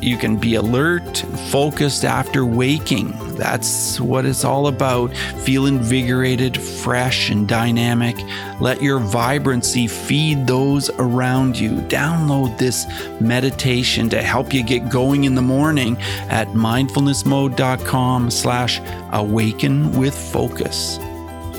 You 0.00 0.16
can 0.16 0.36
be 0.36 0.56
alert, 0.56 1.22
and 1.22 1.38
focused 1.38 2.04
after 2.04 2.44
waking. 2.44 3.12
That's 3.36 4.00
what 4.00 4.26
it's 4.26 4.44
all 4.44 4.66
about. 4.66 5.14
Feel 5.44 5.66
invigorated, 5.66 6.60
fresh, 6.60 7.30
and 7.30 7.46
dynamic. 7.46 8.16
Let 8.60 8.82
your 8.82 8.98
vibrancy 8.98 9.86
feed 9.86 10.46
those 10.46 10.90
around 10.90 11.58
you. 11.58 11.72
Download 11.72 12.56
this 12.58 12.86
meditation 13.20 14.08
to 14.08 14.22
help 14.22 14.52
you 14.52 14.62
get 14.62 14.88
going 14.88 15.24
in 15.24 15.34
the 15.34 15.42
morning 15.42 15.96
at 16.28 16.48
mindfulnessmode.com 16.48 18.30
slash 18.30 18.80
awaken 19.12 19.96
with 19.98 20.16
focus. 20.16 20.98